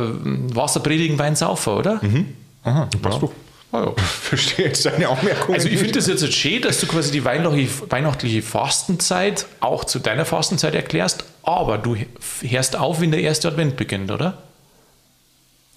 Wasser 0.56 0.80
predigen, 0.80 1.18
Wein 1.20 1.36
saufen, 1.36 1.74
oder? 1.74 2.00
Mhm. 2.04 2.34
Aha, 2.64 2.90
Passt 3.02 3.22
ja. 3.22 3.28
doch. 3.28 3.32
Ah, 3.72 3.84
ja. 3.86 3.94
Verstehe 4.04 4.66
jetzt 4.66 4.84
deine 4.86 5.10
Anmerkung. 5.10 5.54
Also 5.54 5.68
ich 5.68 5.78
finde 5.78 5.94
das 5.94 6.08
jetzt 6.08 6.34
schön, 6.34 6.62
dass 6.64 6.80
du 6.80 6.88
quasi 6.88 7.12
die 7.12 7.24
weihnachtliche 7.24 8.42
Fastenzeit 8.42 9.46
auch 9.60 9.86
zu 9.86 10.00
deiner 10.00 10.26
Fastenzeit 10.26 10.74
erklärst, 10.74 11.24
aber 11.44 11.78
du 11.78 11.96
hörst 12.42 12.76
auf, 12.76 13.02
wenn 13.02 13.12
der 13.12 13.22
erste 13.22 13.48
Advent 13.48 13.78
beginnt, 13.78 14.10
oder? 14.12 14.40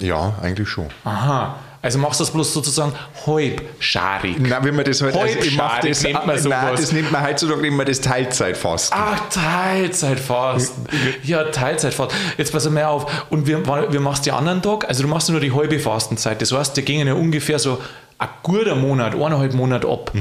Ja, 0.01 0.35
eigentlich 0.43 0.69
schon. 0.69 0.89
Aha. 1.05 1.57
Also 1.83 1.99
machst 1.99 2.21
du 2.21 2.25
das 2.25 2.33
bloß 2.33 2.55
sozusagen 2.55 2.93
halbscharig. 3.27 4.37
Na, 4.39 4.63
wenn 4.63 4.77
man 4.77 4.85
das 4.85 5.03
halt, 5.03 5.17
also 5.17 5.39
ich 5.41 5.57
mach 5.57 5.83
Halbscharig 5.83 5.91
das, 5.91 6.03
nennt 6.05 6.27
man 6.27 6.27
nein, 6.27 6.39
sowas. 6.39 6.81
das 6.81 6.93
nennt 6.93 7.11
man 7.11 7.27
heutzutage 7.27 7.67
immer 7.67 7.85
das 7.85 8.01
Teilzeitfasten. 8.01 8.97
Ach, 9.01 9.21
Teilzeitfasten. 9.31 10.87
Ja, 11.25 11.43
Teilzeitfasten. 11.45 12.17
Jetzt 12.39 12.53
pass 12.53 12.71
mal 12.71 12.85
auf. 12.85 13.27
Und 13.31 13.49
wir, 13.49 13.67
wir 13.67 14.01
machst 14.01 14.27
die 14.27 14.33
anderen 14.33 14.63
Tag, 14.63 14.89
also 14.89 15.03
du 15.03 15.09
machst 15.09 15.29
nur 15.29 15.41
die 15.41 15.53
halbe 15.53 15.81
Fastenzeit. 15.81 16.41
Das 16.41 16.53
heißt, 16.53 16.77
die 16.77 16.83
gingen 16.83 17.09
ja 17.09 17.15
ungefähr 17.15 17.59
so 17.59 17.79
ein 18.23 18.29
guter 18.43 18.75
Monat, 18.75 19.15
eineinhalb 19.15 19.55
Monate 19.55 19.89
ab. 19.89 20.13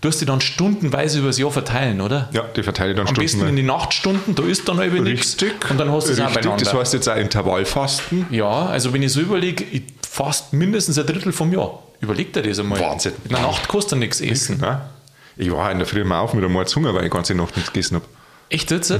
Du 0.00 0.08
hast 0.08 0.20
die 0.20 0.26
dann 0.26 0.40
stundenweise 0.40 1.18
über 1.18 1.28
das 1.28 1.38
Jahr 1.38 1.50
verteilen, 1.50 2.00
oder? 2.00 2.28
Ja, 2.32 2.42
die 2.42 2.62
verteile 2.62 2.90
ich 2.92 2.96
dann 2.96 3.06
Am 3.08 3.14
besten 3.14 3.46
in 3.46 3.56
die 3.56 3.62
Nachtstunden, 3.62 4.34
da 4.34 4.42
ist 4.44 4.68
dann 4.68 4.80
eben 4.82 5.04
nichts. 5.04 5.36
Und 5.70 5.78
dann 5.78 5.90
hast 5.92 6.08
du 6.08 6.12
es 6.12 6.20
auch 6.20 6.32
beieinander. 6.32 6.64
das 6.64 6.74
heißt 6.74 6.94
jetzt 6.94 7.08
auch 7.08 7.16
Intervallfasten. 7.16 8.26
ja, 8.30 8.66
also 8.66 8.92
wenn 8.92 9.02
ich 9.02 9.12
so 9.12 9.20
überlege, 9.20 9.64
ich 9.64 9.82
fast 10.08 10.52
mindestens 10.52 10.98
ein 10.98 11.06
Drittel 11.06 11.32
vom 11.32 11.52
Jahr. 11.52 11.80
Überleg 12.00 12.32
dir 12.32 12.42
das 12.42 12.58
einmal. 12.58 12.78
Wahnsinn. 12.80 13.12
In 13.24 13.30
der 13.30 13.40
Nacht 13.40 13.66
kostet 13.68 13.92
er 13.94 13.98
nichts 13.98 14.20
essen. 14.20 14.60
Ja. 14.62 14.90
Ich 15.36 15.50
war 15.50 15.70
in 15.72 15.78
der 15.78 15.86
Früh 15.86 16.04
mal 16.04 16.20
auf 16.20 16.34
mit 16.34 16.44
einem 16.44 16.52
Mordshunger, 16.52 16.94
weil 16.94 17.04
ich 17.04 17.10
die 17.10 17.16
ganze 17.16 17.34
Nacht 17.34 17.56
nichts 17.56 17.72
gegessen 17.72 17.96
habe. 17.96 18.04
Echt 18.50 18.70
jetzt? 18.70 18.92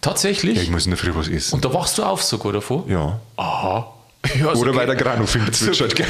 Tatsächlich? 0.00 0.56
Ja, 0.56 0.62
ich 0.62 0.70
muss 0.70 0.86
in 0.86 0.90
der 0.92 0.98
Früh 0.98 1.10
was 1.14 1.28
essen. 1.28 1.56
Und 1.56 1.64
da 1.64 1.74
wachst 1.74 1.98
du 1.98 2.04
auf 2.04 2.22
sogar 2.22 2.52
davon? 2.52 2.84
ja. 2.88 3.18
Aha. 3.36 3.92
Ja, 4.38 4.54
so 4.54 4.62
Oder 4.62 4.74
weil 4.74 4.86
der 4.86 4.96
Granufink 4.96 5.54
zwitschert. 5.54 5.94
gell? 5.94 6.06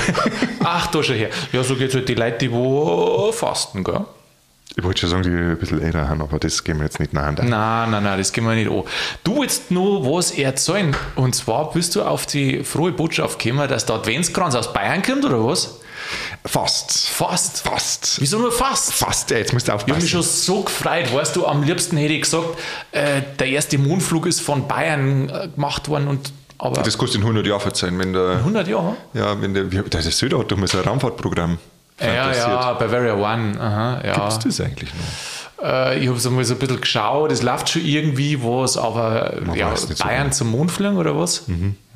Ach, 0.64 0.86
da 0.88 1.02
schon 1.02 1.16
her. 1.16 1.28
Ja, 1.52 1.62
so 1.62 1.76
geht 1.76 1.88
es 1.90 1.94
halt 1.94 2.08
die 2.08 2.14
Leute, 2.14 2.38
die 2.38 2.50
wo 2.52 3.30
fasten, 3.32 3.84
gell? 3.84 4.00
Ich 4.76 4.84
wollte 4.84 5.00
schon 5.00 5.10
sagen, 5.10 5.22
die 5.24 5.30
ein 5.30 5.58
bisschen 5.58 5.82
älter 5.82 6.08
haben, 6.08 6.22
aber 6.22 6.38
das 6.38 6.62
gehen 6.62 6.76
wir 6.78 6.84
jetzt 6.84 7.00
nicht 7.00 7.12
nach. 7.12 7.32
Nein, 7.32 7.48
nein, 7.90 7.90
nein, 8.02 8.18
das 8.18 8.32
gehen 8.32 8.44
wir 8.44 8.54
nicht 8.54 8.70
an. 8.70 8.82
Du 9.24 9.40
willst 9.40 9.70
nur 9.70 10.04
was 10.04 10.30
erzählen. 10.30 10.94
Und 11.16 11.34
zwar 11.34 11.70
bist 11.72 11.96
du 11.96 12.02
auf 12.02 12.26
die 12.26 12.62
frohe 12.64 12.92
Botschaft 12.92 13.38
gekommen, 13.40 13.68
dass 13.68 13.86
der 13.86 13.96
Adventskranz 13.96 14.54
aus 14.54 14.72
Bayern 14.72 15.02
kommt, 15.02 15.24
oder 15.24 15.44
was? 15.44 15.80
Fast. 16.46 17.08
Fast. 17.08 17.60
Fast. 17.62 18.18
Wieso 18.20 18.38
nur 18.38 18.52
fast? 18.52 18.92
Fast, 18.94 19.30
ja, 19.30 19.38
jetzt 19.38 19.52
musst 19.52 19.66
du 19.68 19.72
Ich 19.72 19.78
habe 19.80 19.84
mich 19.86 19.94
aufpassen. 19.96 20.08
schon 20.08 20.22
so 20.22 20.62
gefreut. 20.62 21.12
Weißt 21.12 21.34
du, 21.36 21.46
am 21.46 21.62
liebsten 21.62 21.96
hätte 21.96 22.14
ich 22.14 22.22
gesagt, 22.22 22.46
äh, 22.92 23.22
der 23.38 23.48
erste 23.48 23.78
Mondflug 23.78 24.26
ist 24.26 24.40
von 24.40 24.68
Bayern 24.68 25.28
äh, 25.28 25.48
gemacht 25.54 25.88
worden. 25.88 26.08
Und, 26.08 26.32
aber 26.58 26.82
Das 26.82 26.98
kostet 26.98 27.20
in 27.20 27.22
100 27.22 27.46
Jahren 27.46 27.60
verzeihen, 27.60 27.98
wenn 27.98 28.12
der, 28.12 28.38
100 28.38 28.68
Jahre? 28.68 28.96
ja, 29.14 29.40
wenn 29.40 29.54
der, 29.54 29.64
der 29.64 30.00
ist 30.00 30.18
Söder 30.18 30.38
hat 30.38 30.50
doch 30.50 30.56
mal 30.56 30.66
so 30.66 30.78
ein 30.78 30.84
Raumfahrtprogramm. 30.84 31.58
Ja, 32.00 32.32
ja, 32.32 32.72
Bavaria 32.74 33.14
One. 33.14 33.60
Aha, 33.60 34.00
ja. 34.04 34.14
Gibt's 34.14 34.38
das 34.38 34.60
eigentlich 34.60 34.90
noch? 34.94 35.64
Äh, 35.64 35.98
ich 35.98 36.08
habe 36.08 36.16
es 36.16 36.26
einmal 36.26 36.44
so 36.44 36.54
ein 36.54 36.60
bisschen 36.60 36.80
geschaut, 36.80 37.32
es 37.32 37.42
läuft 37.42 37.70
schon 37.70 37.84
irgendwie 37.84 38.40
was, 38.42 38.76
aber 38.76 39.34
ja, 39.54 39.70
nicht 39.70 39.78
so 39.78 40.04
Bayern 40.04 40.24
genau. 40.24 40.34
zum 40.34 40.50
Mond 40.50 40.70
fliegen 40.70 40.96
oder 40.96 41.18
was? 41.18 41.44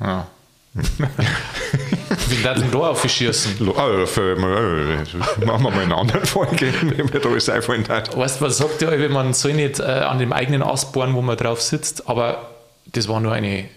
Ja. 0.01 0.27
Wie 0.73 2.43
darf 2.43 2.57
denn 2.57 2.71
da 2.71 2.79
aufschießen? 2.79 3.69
Ah, 3.77 4.05
für, 4.07 4.31
äh, 4.31 5.45
machen 5.45 5.63
wir 5.63 5.71
mal 5.71 5.83
in 5.83 5.91
einer 5.91 5.97
anderen 5.97 6.25
Folge, 6.25 6.73
wenn 6.81 7.05
mir 7.05 7.19
da 7.19 7.29
alles 7.29 7.47
einfallen 7.47 7.87
hat. 7.87 8.17
Weißt 8.17 8.41
du, 8.41 8.45
was 8.45 8.57
sagt 8.57 8.81
wenn 8.81 9.11
man 9.11 9.33
soll 9.33 9.53
nicht 9.53 9.79
äh, 9.79 9.83
an 9.83 10.19
dem 10.19 10.33
eigenen 10.33 10.63
Ast 10.63 10.91
bohren, 10.91 11.13
wo 11.13 11.21
man 11.21 11.37
drauf 11.37 11.61
sitzt, 11.61 12.09
aber 12.09 12.49
das 12.87 13.07
war 13.07 13.19
nur 13.19 13.33
eine 13.33 13.69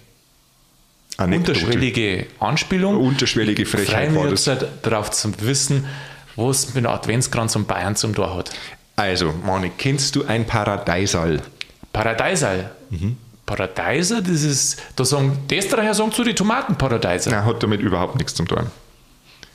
Anekdote. 1.17 1.53
unterschwellige 1.61 2.27
Anspielung. 2.41 2.97
Unterschwellige 2.99 3.65
Frechheit 3.67 4.15
war 4.15 4.29
das. 4.29 4.47
halt 4.47 4.67
darauf 4.83 5.11
zu 5.11 5.33
wissen, 5.41 5.87
was 6.37 6.75
mit 6.75 6.85
dem 6.85 6.91
Adventskranz 6.91 7.57
und 7.57 7.67
Bayern 7.67 7.97
zum 7.97 8.15
Tor 8.15 8.37
hat. 8.37 8.51
Also, 8.97 9.33
Mani, 9.45 9.73
kennst 9.77 10.17
du 10.17 10.25
ein 10.25 10.47
Paradeisal? 10.47 11.43
Paradeiser. 11.93 12.71
Mhm. 12.91 13.17
Paradeiser, 13.47 14.21
das 14.23 14.43
ist, 14.43 14.83
da 14.97 15.05
sagen, 15.05 15.39
die 15.49 15.57
Österreicher 15.57 15.95
sagen 15.95 16.13
zu 16.13 16.25
die 16.25 16.35
Tomatenparadeiser. 16.35 17.31
Nein, 17.31 17.45
hat 17.45 17.63
damit 17.63 17.81
überhaupt 17.81 18.17
nichts 18.17 18.35
zu 18.35 18.45
tun. 18.45 18.67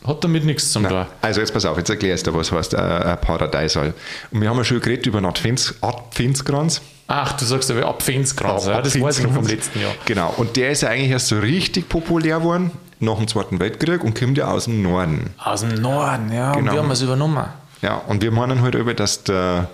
Hat 0.05 0.23
damit 0.23 0.45
nichts 0.45 0.71
zum 0.71 0.87
Tor. 0.87 1.07
Also 1.21 1.41
jetzt 1.41 1.53
pass 1.53 1.63
auf, 1.65 1.77
jetzt 1.77 1.89
erklär 1.89 2.15
ich 2.15 2.23
dir, 2.23 2.33
was 2.33 2.51
heißt 2.51 2.73
äh, 2.73 2.77
ein 2.77 3.21
Paradeisal. 3.21 3.93
Und 4.31 4.41
wir 4.41 4.49
haben 4.49 4.57
ja 4.57 4.63
schon 4.63 4.79
geredet 4.79 5.05
über 5.05 5.19
einen 5.19 5.27
Advents, 5.27 5.75
Adventskranz. 5.81 6.81
Ach, 7.07 7.33
du 7.33 7.45
sagst 7.45 7.69
aber 7.69 7.85
Apfelskranz, 7.87 8.65
ja, 8.65 8.81
das 8.81 8.99
weiß 8.99 9.19
ich 9.19 9.23
noch 9.25 9.31
Adventskranz. 9.31 9.35
vom 9.35 9.47
letzten 9.47 9.81
Jahr. 9.81 9.91
Genau, 10.05 10.33
und 10.37 10.55
der 10.55 10.71
ist 10.71 10.81
ja 10.81 10.89
eigentlich 10.89 11.11
erst 11.11 11.27
so 11.27 11.37
richtig 11.39 11.87
populär 11.89 12.39
geworden 12.39 12.71
nach 12.99 13.17
dem 13.17 13.27
Zweiten 13.27 13.59
Weltkrieg 13.59 14.03
und 14.03 14.17
kommt 14.17 14.37
ja 14.37 14.47
aus 14.49 14.63
dem 14.65 14.81
Norden. 14.81 15.31
Aus 15.37 15.59
dem 15.61 15.75
Norden, 15.75 16.31
ja, 16.31 16.51
und 16.53 16.59
Genau. 16.59 16.71
wir 16.73 16.79
haben 16.83 16.91
es 16.91 17.01
übernommen. 17.01 17.45
Ja, 17.81 17.95
und 18.07 18.21
wir 18.21 18.31
meinen 18.31 18.61
halt 18.61 18.75
über, 18.75 18.93
dass 18.93 19.23
der 19.23 19.67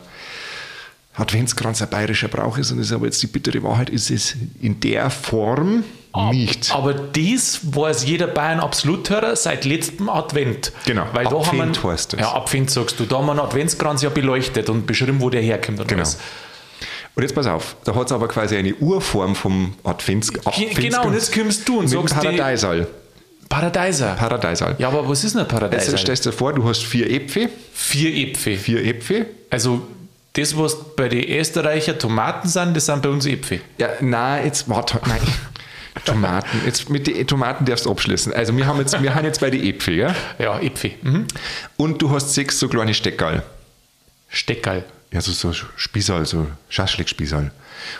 Adventskranz 1.15 1.81
ein 1.81 1.89
bayerischer 1.89 2.27
Brauch 2.27 2.57
ist 2.57 2.71
und 2.71 2.77
das 2.77 2.87
ist 2.87 2.93
aber 2.93 3.05
jetzt 3.05 3.21
die 3.21 3.27
bittere 3.27 3.61
Wahrheit, 3.63 3.89
ist 3.89 4.09
es 4.11 4.35
in 4.61 4.79
der 4.79 5.09
Form 5.09 5.83
nicht. 6.31 6.73
Aber 6.73 6.93
dies 6.93 7.59
weiß 7.63 8.05
jeder 8.05 8.27
Bayern 8.27 8.59
Absoluthörer 8.59 9.35
seit 9.35 9.65
letztem 9.65 10.09
Advent. 10.09 10.71
Genau, 10.85 11.05
Weil 11.13 11.25
da 11.25 11.31
haben 11.45 11.57
wir, 11.73 11.91
heißt 11.91 12.13
das. 12.13 12.19
Ja, 12.19 12.35
Advent 12.35 12.69
sagst 12.71 12.99
du. 12.99 13.05
Da 13.05 13.17
haben 13.17 13.25
wir 13.25 13.31
einen 13.31 13.39
Adventskranz 13.41 14.01
ja 14.01 14.09
beleuchtet 14.09 14.69
und 14.69 14.85
beschrieben, 14.85 15.21
wo 15.21 15.29
der 15.29 15.41
herkommt. 15.41 15.79
Und 15.79 15.87
Genau. 15.87 16.01
alles. 16.01 16.17
Und 17.15 17.23
jetzt 17.23 17.33
pass 17.33 17.47
auf, 17.47 17.75
da 17.83 17.95
hat 17.95 18.05
es 18.05 18.11
aber 18.11 18.27
quasi 18.27 18.55
eine 18.57 18.75
Urform 18.75 19.35
vom 19.35 19.73
Advents 19.83 20.29
Adventskranz. 20.45 20.75
Genau, 20.79 21.07
und 21.07 21.13
jetzt 21.15 21.33
kommst 21.33 21.67
du 21.67 21.79
und 21.79 21.87
sagst 21.87 22.13
Paradeisal. 22.13 22.87
Paradeiser. 23.49 24.13
Paradeisal. 24.15 24.75
ja, 24.77 24.87
aber 24.89 25.07
was 25.07 25.23
ist 25.23 25.33
denn 25.33 25.41
ein 25.41 25.47
Paradeiser? 25.47 25.97
stellst 25.97 26.25
du 26.25 26.29
dir 26.31 26.35
vor, 26.37 26.53
du 26.53 26.63
hast 26.67 26.83
vier 26.83 27.09
Äpfel, 27.09 27.49
Vier 27.73 28.13
Äpfel. 28.29 28.57
vier 28.57 28.85
Äpfel. 28.85 29.25
Also 29.49 29.81
das, 30.33 30.55
was 30.55 30.77
bei 30.95 31.07
den 31.09 31.23
Österreicher 31.27 31.97
Tomaten 31.97 32.47
sind, 32.49 32.75
das 32.77 32.85
sind 32.85 33.01
bei 33.01 33.09
uns 33.09 33.25
Äpfel. 33.25 33.61
Ja, 33.79 33.87
nein, 34.01 34.45
jetzt 34.45 34.69
warte, 34.69 34.99
nein. 35.07 35.19
Tomaten. 36.05 36.61
Jetzt 36.65 36.89
mit 36.89 37.07
den 37.07 37.25
Tomaten 37.27 37.65
darfst 37.65 37.85
du 37.85 37.91
abschließen. 37.91 38.33
Also 38.33 38.55
wir 38.55 38.65
haben 38.65 38.79
jetzt, 38.79 39.01
wir 39.01 39.13
haben 39.13 39.25
jetzt 39.25 39.39
bei 39.39 39.49
den 39.49 39.63
Äpfel, 39.63 39.95
ja? 39.95 40.15
Ja, 40.39 40.59
Äpfel. 40.59 40.91
Mhm. 41.01 41.25
Und 41.77 42.01
du 42.01 42.09
hast 42.09 42.33
sechs 42.33 42.59
so 42.59 42.67
kleine 42.67 42.93
Steckerl. 42.93 43.43
Steckerl. 44.29 44.83
Ja, 45.11 45.21
so, 45.21 45.31
so 45.31 45.53
Spießerl, 45.75 46.25
so 46.25 46.47
Schaschlik-Spießerl. 46.69 47.51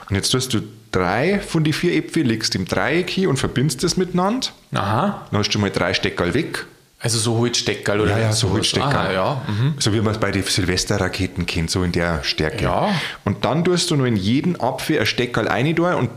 Und 0.09 0.15
jetzt 0.15 0.29
tust 0.29 0.53
du 0.53 0.61
drei 0.91 1.39
von 1.39 1.63
die 1.63 1.73
vier 1.73 1.93
Äpfel, 1.95 2.23
legst 2.23 2.55
im 2.55 2.65
Dreieck 2.65 3.09
hin 3.09 3.27
und 3.27 3.37
verbindest 3.37 3.83
das 3.83 3.95
miteinander. 3.95 4.47
Aha. 4.73 5.27
Dann 5.31 5.39
hast 5.39 5.49
du 5.49 5.59
mal 5.59 5.69
drei 5.69 5.93
Steckerl 5.93 6.33
weg. 6.33 6.65
Also 6.99 7.19
so 7.19 7.37
Holzsteckerl 7.37 8.01
oder 8.01 8.11
Ja, 8.11 8.19
ja, 8.19 8.31
so. 8.33 8.49
Holzsteckerl. 8.49 8.91
Aha, 8.91 9.11
ja. 9.13 9.41
Mhm. 9.47 9.75
So 9.79 9.93
wie 9.93 10.01
man 10.01 10.13
es 10.13 10.19
bei 10.19 10.31
den 10.31 10.43
Silvesterraketen 10.43 11.45
kennt, 11.45 11.69
so 11.69 11.83
in 11.83 11.91
der 11.91 12.23
Stärke. 12.23 12.63
Ja. 12.63 12.89
Und 13.23 13.45
dann 13.45 13.63
tust 13.63 13.91
du 13.91 13.95
nur 13.95 14.07
in 14.07 14.15
jeden 14.15 14.59
Apfel 14.59 14.99
ein 14.99 15.05
Steckerl 15.05 15.47
rein 15.47 15.77
und 15.79 16.09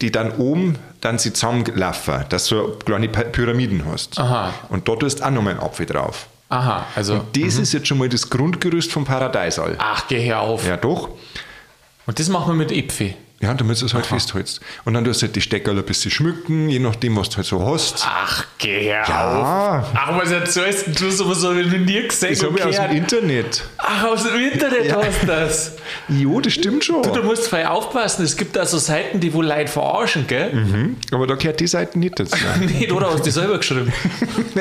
die 0.00 0.10
dann 0.12 0.32
oben 0.36 0.76
dann 1.00 1.18
sie 1.18 1.32
zusammenlaufen, 1.32 2.24
dass 2.28 2.46
du 2.48 2.76
kleine 2.84 3.06
Py- 3.08 3.24
Pyramiden 3.30 3.84
hast. 3.90 4.18
Aha. 4.18 4.52
Und 4.68 4.84
tust 4.84 5.20
du 5.20 5.24
auch 5.24 5.30
nochmal 5.30 5.54
einen 5.54 5.62
Apfel 5.62 5.86
drauf. 5.86 6.26
Aha, 6.50 6.86
also. 6.96 7.24
Das 7.34 7.56
ist 7.56 7.72
jetzt 7.72 7.86
schon 7.88 7.98
mal 7.98 8.08
das 8.08 8.30
Grundgerüst 8.30 8.90
vom 8.90 9.04
Paradeisal. 9.04 9.74
Ach, 9.78 10.06
geh 10.08 10.18
her 10.20 10.40
auf. 10.40 10.66
Ja, 10.66 10.76
doch. 10.76 11.10
Und 12.06 12.18
das 12.18 12.28
machen 12.28 12.48
wir 12.48 12.54
mit 12.54 12.72
Äpfel. 12.72 13.14
Ja, 13.40 13.54
damit 13.54 13.80
du 13.80 13.86
es 13.86 13.94
halt 13.94 14.04
festhältst. 14.06 14.60
Und 14.84 14.94
dann 14.94 15.04
tust 15.04 15.22
du 15.22 15.26
halt 15.26 15.36
die 15.36 15.40
Steckerl 15.40 15.78
ein 15.78 15.84
bisschen 15.84 16.10
schmücken, 16.10 16.68
je 16.68 16.80
nachdem, 16.80 17.16
was 17.16 17.28
du 17.30 17.36
halt 17.36 17.46
so 17.46 17.64
hast. 17.64 18.04
Ach, 18.04 18.44
geh 18.58 18.88
Ja. 18.88 19.02
auf. 19.02 19.86
Ach, 19.94 20.18
was 20.18 20.32
erzählst 20.32 21.00
du? 21.00 21.08
So 21.10 21.30
was 21.30 21.44
habe 21.44 21.60
ich 21.60 21.66
noch 21.70 21.78
nie 21.78 22.02
gesehen. 22.08 22.30
Das 22.30 22.42
habe 22.42 22.58
ich 22.58 22.64
aus 22.64 22.74
dem. 22.76 22.96
Internet. 22.96 23.62
Ach, 23.78 24.04
aus 24.06 24.24
dem 24.24 24.34
Internet 24.40 24.86
Ja. 24.86 25.00
hast 25.04 25.22
du 25.22 25.26
das. 25.28 25.76
Jo, 26.08 26.40
das 26.40 26.52
stimmt 26.54 26.84
schon. 26.84 27.00
Du, 27.04 27.10
du 27.10 27.22
musst 27.22 27.46
voll 27.46 27.62
aufpassen. 27.64 28.24
Es 28.24 28.36
gibt 28.36 28.58
also 28.58 28.76
Seiten, 28.78 29.20
die 29.20 29.32
wohl 29.32 29.46
Leute 29.46 29.70
verarschen, 29.70 30.26
gell? 30.26 30.52
Mhm. 30.54 30.96
Aber 31.12 31.28
da 31.28 31.36
gehört 31.36 31.60
die 31.60 31.68
Seite 31.68 31.96
nicht 31.98 32.18
dazu. 32.18 32.34
Nicht, 32.60 32.90
oder 32.90 33.06
hast 33.06 33.20
du 33.20 33.24
die 33.24 33.30
selber 33.30 33.58
geschrieben? 33.58 33.92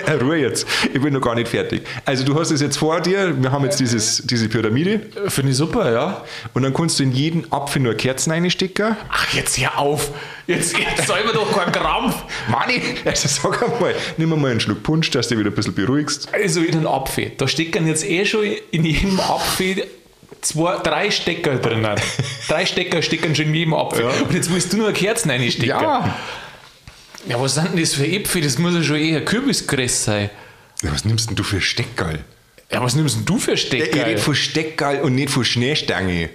Äh, 0.05 0.11
Ruhe 0.13 0.37
jetzt. 0.37 0.67
Ich 0.93 1.01
bin 1.01 1.11
noch 1.13 1.21
gar 1.21 1.33
nicht 1.33 1.47
fertig. 1.47 1.81
Also 2.05 2.23
du 2.23 2.39
hast 2.39 2.51
es 2.51 2.61
jetzt 2.61 2.77
vor 2.77 3.01
dir, 3.01 3.33
wir 3.41 3.51
haben 3.51 3.63
jetzt 3.63 3.79
dieses, 3.79 4.21
diese 4.25 4.47
Pyramide 4.47 5.01
Finde 5.27 5.51
ich 5.51 5.57
super, 5.57 5.91
ja. 5.91 6.23
und 6.53 6.61
dann 6.61 6.73
kannst 6.73 6.99
du 6.99 7.03
in 7.03 7.11
jeden 7.11 7.51
Apfel 7.51 7.81
nur 7.81 7.95
Kerzen 7.95 8.31
reinstecken. 8.67 8.97
Ach, 9.09 9.33
jetzt 9.33 9.57
hör 9.59 9.77
auf. 9.77 10.11
Jetzt, 10.47 10.77
jetzt 10.77 11.07
soll 11.07 11.23
man 11.23 11.33
doch 11.33 11.51
keinen 11.51 11.71
Krampf. 11.71 12.15
Manni, 12.49 12.81
also 13.05 13.27
sag 13.27 13.61
einmal, 13.63 13.95
nimm 14.17 14.29
mal 14.29 14.51
einen 14.51 14.59
Schluck 14.59 14.83
Punsch, 14.83 15.11
dass 15.11 15.27
du 15.27 15.35
dich 15.35 15.39
wieder 15.41 15.51
ein 15.51 15.55
bisschen 15.55 15.73
beruhigst. 15.73 16.29
Also 16.33 16.61
in 16.61 16.71
den 16.71 16.87
Apfel. 16.87 17.31
Da 17.37 17.47
stecken 17.47 17.87
jetzt 17.87 18.05
eh 18.05 18.25
schon 18.25 18.45
in 18.71 18.85
jedem 18.85 19.19
Apfel 19.19 19.85
zwei, 20.41 20.77
drei 20.79 21.11
Stecker 21.11 21.57
drinnen. 21.57 21.99
drei 22.47 22.65
Stecker 22.65 23.01
stecken 23.01 23.35
schon 23.35 23.47
in 23.47 23.55
jedem 23.55 23.73
Apfel. 23.73 24.05
Und 24.05 24.33
jetzt 24.33 24.53
willst 24.53 24.71
du 24.73 24.77
nur 24.77 24.91
Kerzen 24.93 25.29
reinstecken. 25.31 25.69
Ja, 27.29 27.41
was 27.41 27.55
sind 27.55 27.73
denn 27.73 27.79
das 27.79 27.93
für 27.93 28.07
Äpfel? 28.07 28.41
Das 28.41 28.57
muss 28.57 28.73
ja 28.73 28.83
schon 28.83 28.95
eher 28.97 29.23
Kürbisgräs 29.25 30.05
sein. 30.05 30.29
Ja, 30.81 30.93
was 30.93 31.03
nimmst 31.03 31.29
denn 31.29 31.35
du 31.35 31.43
für 31.43 31.59
Steckgeil? 31.59 32.23
Ja, 32.71 32.81
was 32.81 32.95
nimmst 32.95 33.15
denn 33.17 33.25
du 33.25 33.37
für 33.37 33.53
Ich 33.53 33.61
Stecker? 33.61 34.05
rede 34.05 34.19
von 34.19 34.35
Steckgeil 34.35 35.01
und 35.01 35.15
nicht 35.15 35.29
von 35.29 35.43
Schneestange. 35.43 36.29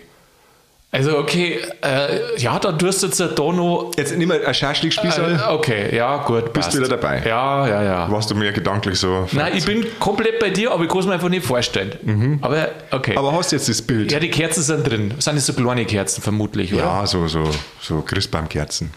Also, 0.95 1.17
okay, 1.17 1.59
äh, 1.83 2.39
ja, 2.39 2.59
da 2.59 2.71
tust 2.71 3.03
du 3.03 3.07
jetzt 3.07 3.19
da 3.19 3.27
noch. 3.27 3.93
Jetzt 3.97 4.15
nimm 4.15 4.29
mal 4.29 4.45
ein 4.45 4.53
Schaschlik-Spießerl. 4.53 5.41
Äh, 5.41 5.53
okay, 5.53 5.97
ja, 5.97 6.19
gut. 6.19 6.53
Bist 6.53 6.67
passt. 6.67 6.77
wieder 6.77 6.87
dabei? 6.87 7.23
Ja, 7.27 7.67
ja, 7.67 7.83
ja. 7.83 8.11
Warst 8.11 8.31
du 8.31 8.35
mir 8.35 8.53
gedanklich 8.53 8.99
so. 8.99 9.27
Nein, 9.33 9.55
ich 9.57 9.65
bin 9.65 9.87
komplett 9.99 10.39
bei 10.39 10.51
dir, 10.51 10.71
aber 10.71 10.85
ich 10.85 10.91
kann 10.91 10.99
es 10.99 11.07
mir 11.07 11.15
einfach 11.15 11.31
nicht 11.31 11.47
vorstellen. 11.47 12.39
Aber 12.43 12.69
okay. 12.91 13.17
Aber 13.17 13.33
hast 13.33 13.53
jetzt 13.53 13.71
das 13.71 13.81
Bild? 13.81 14.13
ja, 14.13 14.21
die 14.21 14.31
Kerzen 14.31 14.63
sind 14.63 14.87
drin. 14.87 15.15
Sind 15.19 15.37
das 15.37 15.47
so 15.47 15.55
kleine 15.55 15.87
Kerzen 15.87 16.21
vermutlich, 16.21 16.75
oder? 16.75 16.83
Ja, 16.83 17.07
so, 17.07 17.27
so, 17.27 17.51
so 17.81 18.03
Christbaumkerzen. 18.03 18.91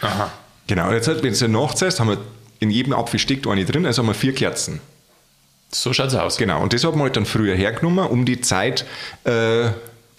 Aha. 0.00 0.30
Genau, 0.66 0.88
und 0.88 0.94
jetzt, 0.94 1.08
halt, 1.08 1.22
wenn 1.22 1.34
du 1.34 1.48
nachzählst, 1.48 2.00
haben 2.00 2.08
wir 2.08 2.18
in 2.60 2.70
jedem 2.70 2.94
Apfel 2.94 3.20
steckt 3.20 3.46
eine 3.46 3.66
drin, 3.66 3.84
also 3.84 4.00
haben 4.00 4.08
wir 4.08 4.14
vier 4.14 4.34
Kerzen. 4.34 4.80
So 5.70 5.92
schaut's 5.92 6.14
aus. 6.14 6.38
Genau, 6.38 6.62
und 6.62 6.72
das 6.72 6.84
hat 6.84 6.92
man 6.92 7.02
halt 7.02 7.16
dann 7.16 7.26
früher 7.26 7.54
hergenommen, 7.54 8.06
um 8.06 8.24
die 8.24 8.40
Zeit 8.40 8.86
äh, 9.24 9.66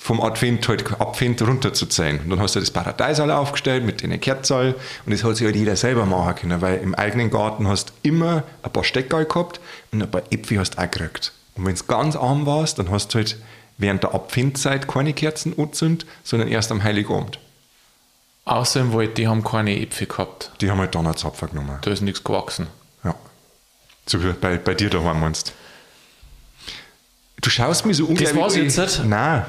vom 0.05 0.21
Advent 0.21 0.67
halt 0.67 1.01
Advent 1.01 1.41
runterzuzählen. 1.41 2.19
Und 2.19 2.29
dann 2.29 2.39
hast 2.39 2.55
du 2.55 2.59
das 2.59 2.69
Paradeisal 2.69 3.31
aufgestellt 3.31 3.83
mit 3.83 4.03
den 4.03 4.21
Kerzen 4.21 4.75
und 4.75 5.11
das 5.11 5.23
hat 5.23 5.35
sich 5.35 5.47
halt 5.47 5.55
jeder 5.55 5.75
selber 5.75 6.05
machen 6.05 6.35
können, 6.35 6.61
weil 6.61 6.77
im 6.77 6.93
eigenen 6.93 7.31
Garten 7.31 7.67
hast 7.67 7.89
du 7.89 7.93
immer 8.03 8.43
ein 8.61 8.71
paar 8.71 8.83
Steckerl 8.83 9.25
gehabt 9.25 9.59
und 9.91 10.03
ein 10.03 10.11
paar 10.11 10.21
Äpfel 10.29 10.59
hast 10.59 10.75
du 10.75 10.77
auch 10.77 10.91
gekriegt. 10.91 11.33
Und 11.55 11.65
wenn 11.65 11.73
es 11.73 11.87
ganz 11.87 12.15
arm 12.15 12.45
warst, 12.45 12.77
dann 12.77 12.91
hast 12.91 13.15
du 13.15 13.17
halt 13.17 13.39
während 13.79 14.03
der 14.03 14.13
Adventzeit 14.13 14.87
keine 14.87 15.11
Kerzen 15.13 15.57
angezündet, 15.57 16.07
sondern 16.23 16.49
erst 16.49 16.71
am 16.71 16.83
Heiligabend. 16.83 17.39
Außer 18.45 18.81
im 18.81 18.93
Wald, 18.93 19.17
die 19.17 19.27
haben 19.27 19.43
keine 19.43 19.81
Äpfel 19.81 20.05
gehabt. 20.05 20.51
Die 20.61 20.69
haben 20.69 20.77
halt 20.77 20.93
dann 20.93 21.07
einen 21.07 21.17
Zapfer 21.17 21.47
genommen. 21.47 21.79
Da 21.81 21.89
ist 21.89 22.01
nichts 22.01 22.23
gewachsen. 22.23 22.67
Ja. 23.03 23.15
So 24.05 24.23
wie 24.23 24.33
bei, 24.33 24.57
bei 24.57 24.75
dir 24.75 24.91
daheim 24.91 25.19
meinst. 25.19 25.53
Du 27.41 27.49
schaust 27.49 27.87
mir 27.87 27.95
so 27.95 28.05
unglaublich... 28.05 28.39
war's 28.39 28.55
jetzt 28.55 28.77
nicht? 28.77 29.03
Nein. 29.05 29.45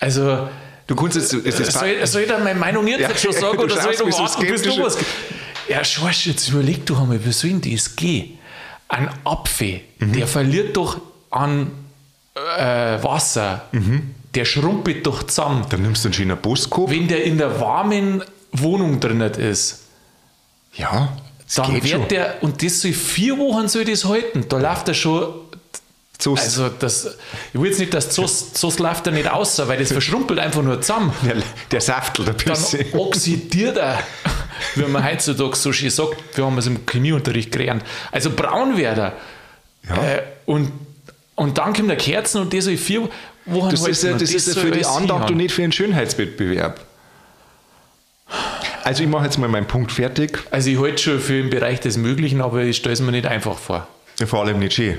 Also, 0.00 0.48
Du 0.86 0.96
kannst 0.96 1.14
jetzt... 1.16 1.32
Es 1.32 1.60
ist 1.60 1.72
soll, 1.72 2.04
soll 2.04 2.22
ich 2.22 2.28
dann 2.28 2.42
meine 2.42 2.58
Meinung 2.58 2.84
jetzt 2.88 3.00
Ja, 3.02 3.08
nicht 3.08 3.20
schon 3.20 3.32
sagen 3.32 3.58
oder 3.62 3.80
soll 3.80 3.92
ich 3.92 3.98
noch 4.00 4.18
warten, 4.18 4.46
bis 4.46 4.62
du 4.62 4.82
was... 4.82 4.98
Ja, 5.68 5.84
Schorsch, 5.84 6.26
jetzt 6.26 6.48
überleg 6.48 6.84
doch 6.86 7.00
einmal, 7.00 7.24
wie 7.24 7.30
soll 7.30 7.50
denn 7.50 7.72
das 7.74 7.94
gehen? 7.94 8.38
Ein 8.88 9.08
Apfel, 9.24 9.82
Mhm. 10.00 10.12
der 10.14 10.26
verliert 10.26 10.76
doch 10.76 11.00
an 11.30 11.70
äh, 12.34 13.00
Wasser. 13.04 13.66
Der 14.34 14.44
schrumpelt 14.44 15.06
doch 15.06 15.22
zusammen. 15.24 15.64
Dann 15.68 15.82
nimmst 15.82 16.02
du 16.04 16.08
einen 16.08 16.14
schönen 16.14 16.36
Boskop. 16.38 16.90
Wenn 16.90 17.06
der 17.06 17.22
in 17.22 17.38
der 17.38 17.60
warmen 17.60 18.24
Wohnung 18.52 18.98
drin 18.98 19.20
ist, 19.20 19.82
Ja, 20.74 21.16
dann 21.54 21.74
geht 21.74 21.88
schon. 21.88 22.00
wird 22.00 22.10
der, 22.10 22.42
und 22.42 22.62
das 22.64 22.80
soll 22.80 22.92
vier 22.92 23.38
Wochen 23.38 23.68
soll 23.68 23.84
das 23.84 24.04
halten. 24.04 24.44
Da 24.48 24.58
läuft 24.58 24.88
er 24.88 24.94
schon 24.94 25.34
So 26.20 26.34
Also 26.34 26.68
das, 26.68 27.16
ich 27.52 27.60
will 27.60 27.68
jetzt 27.70 27.80
nicht, 27.80 27.94
dass 27.94 28.14
so, 28.14 28.26
so 28.26 28.72
läuft 28.82 29.06
er 29.06 29.12
nicht 29.12 29.28
aus, 29.28 29.58
weil 29.66 29.78
das 29.78 29.90
verschrumpelt 29.90 30.38
einfach 30.38 30.62
nur 30.62 30.80
zusammen. 30.80 31.12
der, 31.24 31.36
der 31.70 31.80
saftelt 31.80 32.28
ein 32.28 32.36
Dann 32.36 32.46
bisschen. 32.54 32.92
oxidiert 32.92 33.78
er, 33.78 33.98
wie 34.74 34.84
man 34.84 35.04
heutzutage 35.04 35.56
so 35.56 35.72
schön 35.72 35.90
sagt. 35.90 36.16
Wir 36.36 36.44
haben 36.44 36.58
es 36.58 36.66
im 36.66 36.84
Chemieunterricht 36.86 37.50
gelernt. 37.50 37.82
Also 38.12 38.30
braun 38.30 38.76
wird 38.76 38.98
er. 38.98 39.12
Ja. 39.88 39.96
Äh, 40.04 40.22
und, 40.44 40.70
und 41.36 41.56
dann 41.58 41.72
kommt 41.72 41.88
der 41.88 41.96
Kerzen 41.96 42.42
und 42.42 42.52
der 42.52 42.60
soll 42.60 42.76
vier 42.76 43.08
Wochen 43.46 43.70
Das 43.70 43.88
ist 43.88 44.02
ja, 44.02 44.12
das 44.12 44.30
ist 44.30 44.54
ja 44.54 44.60
für 44.60 44.70
die 44.70 44.84
Andacht 44.84 45.30
und 45.30 45.38
nicht 45.38 45.52
für 45.52 45.62
einen 45.62 45.72
Schönheitswettbewerb. 45.72 46.80
Also 48.84 49.02
ich 49.02 49.08
mache 49.08 49.24
jetzt 49.24 49.38
mal 49.38 49.48
meinen 49.48 49.66
Punkt 49.66 49.90
fertig. 49.92 50.38
Also 50.50 50.70
ich 50.70 50.78
halte 50.78 51.02
schon 51.02 51.20
für 51.20 51.38
im 51.38 51.50
Bereich 51.50 51.80
des 51.80 51.96
Möglichen, 51.96 52.40
aber 52.42 52.62
ich 52.62 52.76
stelle 52.76 52.92
es 52.92 53.00
mir 53.00 53.12
nicht 53.12 53.26
einfach 53.26 53.58
vor. 53.58 53.86
Vor 54.26 54.44
allem 54.44 54.58
nicht 54.58 54.74
schön. 54.74 54.98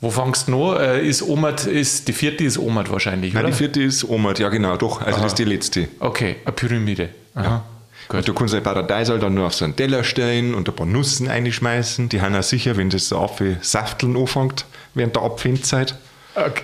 Wo 0.00 0.10
fangst 0.10 0.46
du 0.48 0.70
an? 0.70 0.80
Äh, 0.80 1.06
Ist 1.08 1.22
Omat, 1.22 1.66
ist, 1.66 2.06
die 2.08 2.12
vierte 2.12 2.44
ist 2.44 2.58
Omat 2.58 2.90
wahrscheinlich, 2.90 3.34
Nein, 3.34 3.44
oder? 3.44 3.50
die 3.52 3.58
vierte 3.58 3.82
ist 3.82 4.04
Omat, 4.08 4.38
ja 4.38 4.48
genau, 4.48 4.76
doch. 4.76 5.00
Also 5.02 5.18
das 5.20 5.32
ist 5.32 5.38
die 5.38 5.44
letzte. 5.44 5.88
Okay, 5.98 6.36
eine 6.44 6.52
Pyramide. 6.52 7.08
Aha. 7.34 7.64
Gut. 8.08 8.18
Und 8.20 8.28
du 8.28 8.32
kannst 8.32 8.54
ein 8.54 8.62
Paradeisal 8.62 9.18
dann 9.18 9.34
nur 9.34 9.46
auf 9.46 9.54
so 9.54 9.64
einen 9.64 9.76
Teller 9.76 10.02
stellen 10.02 10.54
und 10.54 10.66
ein 10.68 10.74
paar 10.74 10.86
Nüssen 10.86 11.28
einschmeißen. 11.28 12.08
Die 12.08 12.22
haben 12.22 12.34
auch 12.34 12.42
sicher, 12.42 12.76
wenn 12.76 12.88
das 12.90 13.08
so 13.08 13.18
Apfel 13.18 13.58
safteln 13.60 14.16
anfängt 14.16 14.64
während 14.94 15.14
der 15.16 15.22
Abfindzeit. 15.24 15.94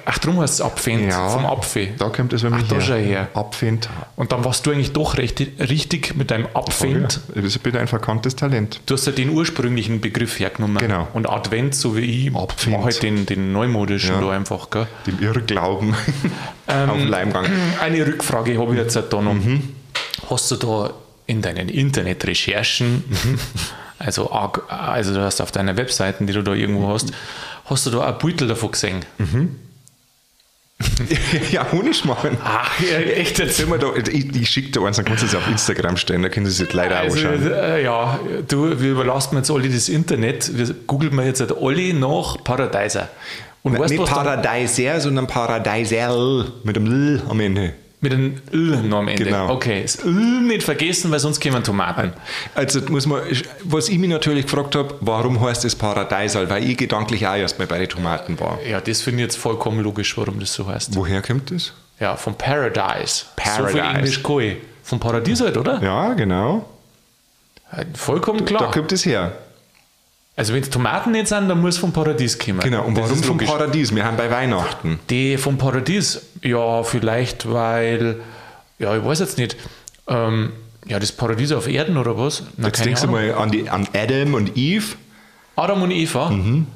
Ach, 0.05 0.19
drum 0.19 0.41
heißt 0.41 0.55
es 0.55 0.61
Abfend, 0.61 1.13
vom 1.13 1.47
Apfel. 1.47 1.89
Da 1.99 2.09
kommt 2.09 2.33
es 2.33 2.43
bei 2.43 2.51
mir 2.51 2.63
Ach, 2.65 2.69
da 2.69 2.95
her. 2.95 3.29
Abfind. 3.35 3.89
Und 4.15 4.31
dann 4.31 4.45
warst 4.45 4.65
du 4.67 4.71
eigentlich 4.71 4.93
doch 4.93 5.17
recht, 5.17 5.41
richtig 5.59 6.15
mit 6.15 6.31
deinem 6.31 6.47
Abfend. 6.55 7.21
Ja, 7.35 7.43
das 7.43 7.57
ist 7.57 7.67
ein 7.77 7.89
verkanntes 7.89 8.37
Talent. 8.37 8.81
Du 8.87 8.95
hast 8.95 9.07
ja 9.07 9.13
den 9.13 9.31
ursprünglichen 9.31 10.01
Begriff 10.01 10.39
hergenommen. 10.39 10.79
Genau. 10.79 11.09
Und 11.13 11.29
Advent, 11.29 11.75
so 11.75 11.97
wie 11.97 12.29
ich, 12.29 12.37
Abfend. 12.37 12.75
mache 12.77 12.85
halt 12.85 13.03
den, 13.03 13.27
den 13.27 13.53
neumodischen 13.53 14.15
Ja. 14.15 14.21
da 14.21 14.31
einfach. 14.31 14.71
Gell? 14.71 14.87
Dem 15.07 15.21
Irrglauben 15.21 15.95
Ähm, 16.69 16.91
auf 16.91 17.05
Leimgang. 17.05 17.47
Eine 17.83 18.07
Rückfrage 18.07 18.59
habe 18.59 18.73
ich 18.73 18.79
jetzt 18.79 18.95
halt 18.97 19.13
da 19.13 19.21
noch. 19.21 19.35
Mhm. 19.35 19.75
Hast 20.31 20.51
du 20.51 20.57
da 20.57 20.91
in 21.27 21.43
deinen 21.43 21.69
Internetrecherchen, 21.69 23.05
Mhm. 23.09 23.39
also, 23.99 24.31
also 24.31 25.15
du 25.15 25.21
hast 25.21 25.41
auf 25.41 25.53
deiner 25.53 25.77
Webseiten, 25.77 26.27
die 26.27 26.33
du 26.33 26.43
da 26.43 26.53
irgendwo 26.53 26.89
hast, 26.89 27.13
hast 27.67 27.87
du 27.87 27.91
da 27.91 28.07
ein 28.07 28.19
Beutel 28.19 28.49
davon 28.49 28.73
gesehen? 28.73 29.05
ja, 31.53 31.71
Honig 31.73 32.05
machen. 32.05 32.37
Ach, 32.45 32.71
ja, 32.81 32.99
echt 32.99 33.39
jetzt. 33.39 33.61
Da, 33.61 33.95
ich, 33.97 34.35
ich 34.37 34.51
schicke 34.51 34.71
dir 34.73 34.83
eins, 34.85 34.97
dann 34.97 35.05
kannst 35.05 35.23
du 35.23 35.27
es 35.27 35.35
auf 35.35 35.47
Instagram 35.49 35.97
stellen, 35.97 36.23
da 36.23 36.29
können 36.29 36.47
sie 36.47 36.53
sich 36.53 36.73
leider 36.73 36.99
Also, 36.99 37.17
anschauen. 37.29 37.53
äh, 37.53 37.83
ja, 37.83 38.19
du, 38.49 38.81
wir 38.81 38.91
überlassen 38.91 39.37
jetzt 39.37 39.51
alle 39.51 39.69
das 39.69 39.89
Internet. 39.89 40.57
Wir 40.57 40.75
googeln 40.87 41.15
wir 41.15 41.25
jetzt 41.25 41.41
halt 41.41 41.53
alle 41.57 41.95
nach 41.95 42.43
Paradeiser. 42.43 43.09
Und 43.63 43.79
weißt 43.79 43.95
du, 43.95 44.01
Nicht 44.01 44.13
Paradeiser, 44.13 45.01
sondern 45.01 45.27
Paradeisel 45.27 46.53
mit 46.65 46.77
dem 46.77 46.87
L 46.87 47.23
am 47.29 47.41
Ende. 47.41 47.73
Mit 48.05 48.13
dem 48.13 48.41
L 48.53 48.83
noch 48.83 48.99
am 48.99 49.09
Ende? 49.09 49.25
Genau. 49.25 49.51
Okay, 49.51 49.83
das 49.83 49.97
L 49.97 50.13
nicht 50.13 50.63
vergessen, 50.63 51.11
weil 51.11 51.19
sonst 51.19 51.43
kommen 51.43 51.65
Tomaten. 51.65 52.13
Also 52.55 52.81
muss 52.89 53.07
man, 53.07 53.23
was 53.65 53.89
ich 53.89 53.99
mich 53.99 54.11
natürlich 54.11 54.45
gefragt 54.45 54.77
habe, 54.77 54.95
warum 55.01 55.41
heißt 55.41 55.65
es 55.65 55.75
Paradeisal? 55.75 56.49
Weil 56.49 56.69
ich 56.69 56.77
gedanklich 56.77 57.27
auch 57.27 57.35
erst 57.35 57.59
mal 57.59 57.67
bei 57.67 57.79
den 57.79 57.89
Tomaten 57.89 58.39
war. 58.39 58.59
Ja, 58.63 58.81
das 58.81 59.03
finde 59.03 59.23
ich 59.23 59.29
jetzt 59.29 59.37
vollkommen 59.37 59.81
logisch, 59.81 60.17
warum 60.17 60.39
das 60.39 60.55
so 60.55 60.67
heißt. 60.67 60.95
Woher 60.95 61.21
kommt 61.23 61.51
das? 61.51 61.73
Ja, 61.99 62.17
vom 62.17 62.35
Paradise. 62.37 63.25
So 63.37 63.67
viel 63.67 63.81
Paradise. 63.81 63.81
Englisch 63.99 64.23
ich. 64.23 64.57
Vom 64.83 65.01
Paradies 65.01 65.41
halt, 65.41 65.57
oder? 65.57 65.83
Ja, 65.83 66.13
genau. 66.13 66.69
Vollkommen 67.95 68.41
Da 68.41 68.45
klar. 68.45 68.71
kommt 68.71 68.93
es 68.93 69.05
her. 69.05 69.33
Also 70.37 70.53
wenn 70.53 70.63
es 70.63 70.71
Tomaten 70.71 71.13
nicht 71.13 71.29
sind, 71.29 71.49
dann 71.49 71.61
muss 71.61 71.79
vom 71.79 71.93
Paradies 71.93 72.39
kommen. 72.39 72.59
Genau. 72.61 72.85
Und 72.85 72.97
Das 72.97 73.09
warum 73.09 73.23
vom. 73.23 73.39
Paradies? 73.39 73.95
Wir 73.95 74.05
haben 74.05 74.17
bei 74.17 74.31
Weihnachten. 74.31 74.99
Die 75.09 75.37
vom 75.37 75.59
Paradies, 75.59 76.23
ja, 76.43 76.83
vielleicht, 76.83 77.51
weil, 77.51 78.17
ja, 78.81 78.97
ich 78.97 79.05
weiß 79.05 79.21
jetzt 79.21 79.39
nicht, 79.39 79.57
ähm, 80.09 80.53
ja, 80.87 80.99
das 80.99 81.13
Paradies 81.13 81.53
auf 81.53 81.69
Erden 81.69 81.97
oder 81.97 82.19
was? 82.19 82.43
Na, 82.57 82.67
Jetzt 82.67 82.85
denkst 82.85 83.03
du 83.03 83.09
Ahnung. 83.09 83.21
mal 83.29 83.35
an, 83.35 83.51
die, 83.53 83.71
an 83.71 83.87
Adam 83.95 84.35
und 84.35 84.57
Eve. 84.57 84.97
Adam 85.57 85.83
und 85.83 85.93
Eva. 85.93 86.31
Mhm. 86.31 86.67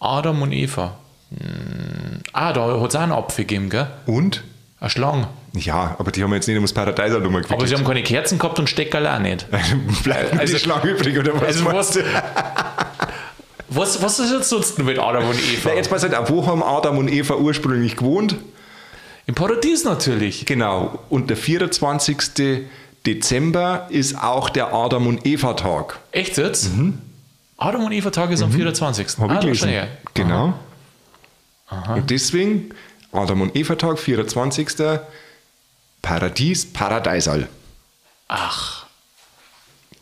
Adam 0.00 0.40
und 0.42 0.52
Eva. 0.52 0.96
Hm. 1.30 2.20
Ah, 2.32 2.52
da 2.54 2.80
hat 2.80 2.88
es 2.90 2.96
auch 2.96 3.00
einen 3.02 3.12
Apfel 3.12 3.44
gegeben, 3.44 3.68
gell? 3.68 3.86
Und? 4.06 4.42
Eine 4.82 4.90
Schlange. 4.90 5.28
Ja, 5.54 5.94
aber 5.96 6.10
die 6.10 6.24
haben 6.24 6.34
jetzt 6.34 6.48
nicht 6.48 6.56
ums 6.56 6.72
Paradeisal 6.72 7.20
nochmal 7.20 7.44
Aber 7.48 7.68
sie 7.68 7.74
haben 7.76 7.84
keine 7.84 8.02
Kerzen 8.02 8.40
gehabt 8.40 8.58
und 8.58 8.68
Steckerl 8.68 9.06
auch 9.06 9.20
nicht. 9.20 9.46
Bleibt 10.02 10.36
Also- 10.36 10.54
die 10.54 10.58
Schlange 10.58 10.90
übrig, 10.90 11.16
oder 11.16 11.40
was? 11.40 11.42
Also 11.44 11.64
was, 11.66 12.00
was, 13.68 14.02
was 14.02 14.18
ist 14.18 14.32
jetzt 14.32 14.48
sonst 14.48 14.80
mit 14.80 14.98
Adam 14.98 15.28
und 15.28 15.38
Eva? 15.38 15.70
Na, 15.70 15.74
jetzt 15.76 15.88
pass 15.88 16.02
halt 16.02 16.28
wo 16.28 16.44
haben 16.48 16.64
Adam 16.64 16.98
und 16.98 17.06
Eva 17.06 17.36
ursprünglich 17.36 17.96
gewohnt? 17.96 18.34
Im 19.26 19.36
Paradies 19.36 19.84
natürlich. 19.84 20.46
Genau. 20.46 20.98
Und 21.08 21.30
der 21.30 21.36
24. 21.36 22.58
Dezember 23.06 23.86
ist 23.88 24.20
auch 24.20 24.50
der 24.50 24.74
Adam 24.74 25.06
und 25.06 25.24
Eva 25.24 25.54
Tag. 25.54 26.00
Echt 26.10 26.38
jetzt? 26.38 26.70
Adam 27.56 27.84
und 27.84 27.92
Eva 27.92 28.10
Tag 28.10 28.32
ist 28.32 28.42
am 28.42 28.50
24. 28.50 29.18
Habe 29.18 29.32
ah, 29.32 29.34
ich 29.36 29.40
gelesen. 29.42 29.58
schon 29.60 29.68
her. 29.68 29.86
Genau. 30.14 30.54
Und 31.94 32.10
deswegen 32.10 32.74
Adam 33.12 33.42
und 33.42 33.54
Eva 33.56 33.74
Tag, 33.76 33.98
24. 33.98 34.68
Paradies, 36.00 36.66
Paradeisal. 36.72 37.48
Ach. 38.28 38.86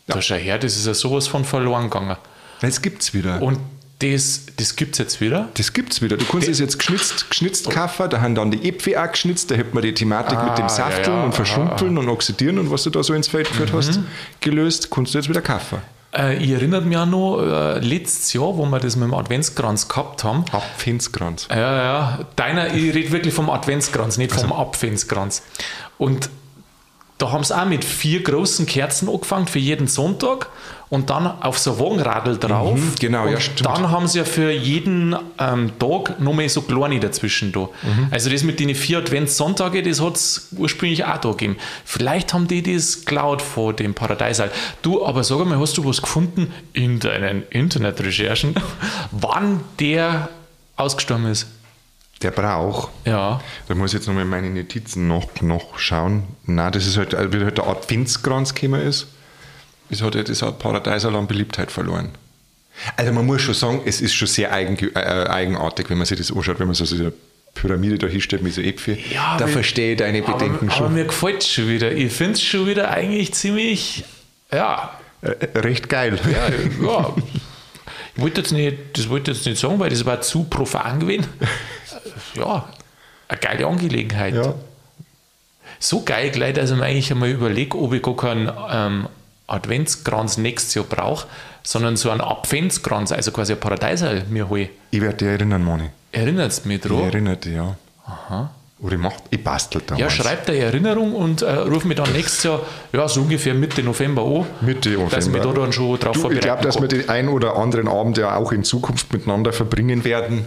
Da 0.07 0.21
schau 0.21 0.35
her, 0.35 0.57
das 0.57 0.77
ist 0.77 0.87
ja 0.87 0.93
sowas 0.93 1.27
von 1.27 1.45
verloren 1.45 1.83
gegangen. 1.89 2.17
Das 2.61 2.81
gibt's 2.81 3.13
wieder. 3.13 3.41
Und 3.41 3.59
das, 3.99 4.45
das 4.57 4.75
gibt 4.75 4.93
es 4.93 4.97
jetzt 4.99 5.21
wieder? 5.21 5.49
Das 5.53 5.73
gibt's 5.73 6.01
wieder. 6.01 6.17
Du 6.17 6.25
kannst 6.25 6.47
es 6.47 6.57
jetzt 6.59 6.79
geschnitzt, 6.79 7.29
geschnitzt 7.29 7.69
kaufen, 7.69 8.09
da 8.09 8.19
haben 8.21 8.33
dann 8.33 8.49
die 8.49 8.67
Äpfel 8.67 8.97
auch 8.97 9.11
geschnitzt, 9.11 9.51
da 9.51 9.55
hätte 9.55 9.73
man 9.75 9.83
die 9.83 9.93
Thematik 9.93 10.39
mit 10.39 10.49
Ah, 10.49 10.55
dem 10.55 10.63
ja, 10.63 10.69
Safteln 10.69 11.17
ja, 11.17 11.23
und 11.23 11.35
Verschrumpeln 11.35 11.97
und 11.97 12.09
Oxidieren 12.09 12.57
und 12.57 12.71
was 12.71 12.83
du 12.83 12.89
da 12.89 13.03
so 13.03 13.13
ins 13.13 13.27
Feld 13.27 13.47
geführt 13.49 13.71
hast, 13.73 13.99
gelöst, 14.39 14.89
kannst 14.89 15.13
du 15.13 15.19
jetzt 15.19 15.29
wieder 15.29 15.41
kaufen. 15.41 15.79
Äh, 16.15 16.37
ich 16.43 16.51
erinnere 16.51 16.81
mich 16.81 16.97
auch 16.97 17.05
noch, 17.05 17.41
äh, 17.41 17.79
letztes 17.79 18.33
Jahr, 18.33 18.57
wo 18.57 18.65
wir 18.65 18.79
das 18.79 18.95
mit 18.95 19.07
dem 19.07 19.13
Adventskranz 19.13 19.87
gehabt 19.87 20.23
haben. 20.23 20.45
Apfelskranz. 20.51 21.47
Ja, 21.49 21.57
ja. 21.57 22.19
Deiner, 22.35 22.73
ich 22.73 22.93
rede 22.93 23.11
wirklich 23.11 23.33
vom 23.33 23.49
Adventskranz, 23.49 24.17
nicht 24.17 24.33
vom 24.33 24.53
Adventskranz. 24.53 25.43
Und 25.97 26.29
da 27.21 27.31
haben 27.31 27.43
sie 27.43 27.55
auch 27.55 27.65
mit 27.65 27.85
vier 27.85 28.23
großen 28.23 28.65
Kerzen 28.65 29.07
angefangen 29.07 29.45
für 29.45 29.59
jeden 29.59 29.87
Sonntag 29.87 30.49
und 30.89 31.11
dann 31.11 31.27
auf 31.27 31.59
so 31.59 31.79
Wagenradl 31.79 32.37
drauf. 32.37 32.79
Mhm, 32.79 32.93
genau, 32.99 33.25
und 33.25 33.31
ja, 33.31 33.39
stimmt. 33.39 33.65
Dann 33.65 33.91
haben 33.91 34.07
sie 34.07 34.17
ja 34.17 34.25
für 34.25 34.51
jeden 34.51 35.15
ähm, 35.37 35.71
Tag 35.77 36.19
nochmal 36.19 36.49
so 36.49 36.63
kleine 36.63 36.99
dazwischen 36.99 37.51
da. 37.51 37.69
Mhm. 37.83 38.07
Also 38.09 38.29
das 38.29 38.43
mit 38.43 38.59
den 38.59 38.73
vier 38.73 38.97
Adventssonntage, 38.97 39.83
das 39.83 40.01
hat 40.01 40.15
es 40.15 40.49
ursprünglich 40.57 41.05
auch 41.05 41.17
da 41.17 41.29
gegeben. 41.29 41.57
Vielleicht 41.85 42.33
haben 42.33 42.47
die 42.47 42.63
das 42.63 43.05
geklaut 43.05 43.43
von 43.43 43.75
dem 43.75 43.93
Paradeisal. 43.93 44.51
Du, 44.81 45.05
aber 45.05 45.23
sag 45.23 45.45
mal, 45.45 45.59
hast 45.59 45.77
du 45.77 45.85
was 45.85 46.01
gefunden 46.01 46.51
in 46.73 46.99
deinen 46.99 47.43
Internetrecherchen, 47.49 48.55
wann 49.11 49.59
der 49.79 50.29
ausgestorben 50.75 51.27
ist? 51.27 51.47
Der 52.21 52.31
Brauch. 52.31 52.89
Ja. 53.05 53.41
Da 53.67 53.75
muss 53.75 53.91
ich 53.91 53.99
jetzt 53.99 54.07
nochmal 54.07 54.25
meine 54.25 54.49
Notizen 54.49 55.07
noch, 55.07 55.41
noch 55.41 55.79
schauen. 55.79 56.23
Nein, 56.45 56.71
das 56.71 56.85
ist 56.85 56.97
halt, 56.97 57.13
äh, 57.13 57.31
wie 57.33 57.43
halt 57.43 57.57
der 57.57 57.67
Adventskranz 57.67 58.53
gekommen 58.53 58.81
ist, 58.81 59.07
ist 59.89 60.01
halt 60.01 60.29
das 60.29 60.41
hat 60.41 60.59
Paradeisal 60.59 61.15
an 61.15 61.27
Beliebtheit 61.27 61.71
verloren. 61.71 62.09
Also 62.95 63.11
man 63.11 63.25
muss 63.25 63.41
schon 63.41 63.53
sagen, 63.53 63.81
es 63.85 64.01
ist 64.01 64.13
schon 64.13 64.27
sehr 64.27 64.51
eigen, 64.53 64.77
äh, 64.95 64.99
eigenartig, 64.99 65.89
wenn 65.89 65.97
man 65.97 66.05
sich 66.05 66.17
das 66.17 66.31
anschaut, 66.31 66.59
wenn 66.59 66.67
man 66.67 66.75
so 66.75 66.95
eine 66.95 67.11
Pyramide 67.53 67.97
da 67.97 68.07
hinstellt 68.07 68.43
mit 68.43 68.53
so 68.53 68.61
Äpfel. 68.61 68.97
Ja, 69.13 69.35
da 69.37 69.47
verstehe 69.47 69.91
ich 69.93 69.97
deine 69.97 70.21
Bedenken 70.21 70.67
aber, 70.67 70.71
schon. 70.71 70.85
Aber 70.85 70.93
mir 70.95 71.05
gefällt 71.05 71.41
es 71.41 71.49
schon 71.49 71.67
wieder. 71.67 71.91
Ich 71.91 72.13
finde 72.13 72.33
es 72.33 72.43
schon 72.43 72.65
wieder 72.67 72.89
eigentlich 72.91 73.33
ziemlich, 73.33 74.03
ja, 74.53 74.97
Äh, 75.21 75.59
recht 75.59 75.89
geil. 75.89 76.17
ja, 76.31 76.85
ja. 76.85 77.13
Ich 78.15 78.21
wollte 78.21 78.41
jetzt 78.41 78.51
nicht, 78.51 78.77
das 78.93 79.07
wollte 79.09 79.31
ich 79.31 79.37
jetzt 79.37 79.45
nicht 79.45 79.59
sagen, 79.59 79.79
weil 79.79 79.89
das 79.89 80.05
war 80.05 80.21
zu 80.21 80.43
profan 80.45 80.99
gewesen. 81.01 81.25
Ja, 82.35 82.67
eine 83.27 83.39
geile 83.39 83.67
Angelegenheit. 83.67 84.35
Ja. 84.35 84.53
So 85.79 86.03
geil 86.03 86.29
gleich, 86.31 86.53
dass 86.53 86.71
ich 86.71 86.77
mir 86.77 86.85
eigentlich 86.85 87.11
einmal 87.11 87.29
überlege, 87.29 87.77
ob 87.77 87.93
ich 87.93 88.01
gar 88.03 88.15
keinen 88.15 88.51
ähm, 88.71 89.07
Adventskranz 89.47 90.37
nächstes 90.37 90.75
Jahr 90.75 90.85
brauche, 90.85 91.27
sondern 91.63 91.97
so 91.97 92.09
einen 92.09 92.21
Adventskranz, 92.21 93.11
also 93.11 93.31
quasi 93.31 93.53
ein 93.53 93.59
Paradeiserl 93.59 94.23
mir 94.29 94.49
hole. 94.49 94.69
Ich 94.91 95.01
werde 95.01 95.17
dich 95.17 95.27
erinnern, 95.27 95.63
Moni. 95.63 95.89
Erinnert 96.11 96.65
mich 96.65 96.77
Ich 96.77 96.81
dran? 96.91 97.03
erinnere 97.03 97.37
dich, 97.37 97.55
ja. 97.55 97.75
Oder 98.79 98.95
ich, 98.95 98.99
mach, 98.99 99.13
ich 99.29 99.43
bastel 99.43 99.81
da 99.85 99.95
Ja, 99.95 100.09
schreibt 100.09 100.49
eine 100.49 100.57
Erinnerung 100.57 101.13
und 101.13 101.43
äh, 101.43 101.51
ruf 101.51 101.85
mich 101.85 101.97
dann 101.97 102.11
nächstes 102.13 102.43
Jahr, 102.43 102.61
ja, 102.91 103.07
so 103.07 103.21
ungefähr 103.21 103.53
Mitte 103.53 103.83
November 103.83 104.23
an. 104.23 104.45
Mitte 104.61 104.89
November. 104.89 105.15
Dass 105.15 105.27
ich 105.27 105.31
mich 105.31 105.41
da 105.41 105.51
dann 105.53 105.71
schon 105.71 105.99
drauf 105.99 106.13
Du, 106.19 106.31
ich 106.31 106.39
glaube, 106.39 106.63
dass 106.63 106.81
wir 106.81 106.87
den 106.87 107.07
ein 107.07 107.29
oder 107.29 107.55
anderen 107.57 107.87
Abend 107.87 108.17
ja 108.17 108.35
auch 108.35 108.51
in 108.51 108.63
Zukunft 108.63 109.13
miteinander 109.13 109.53
verbringen 109.53 110.03
werden. 110.03 110.45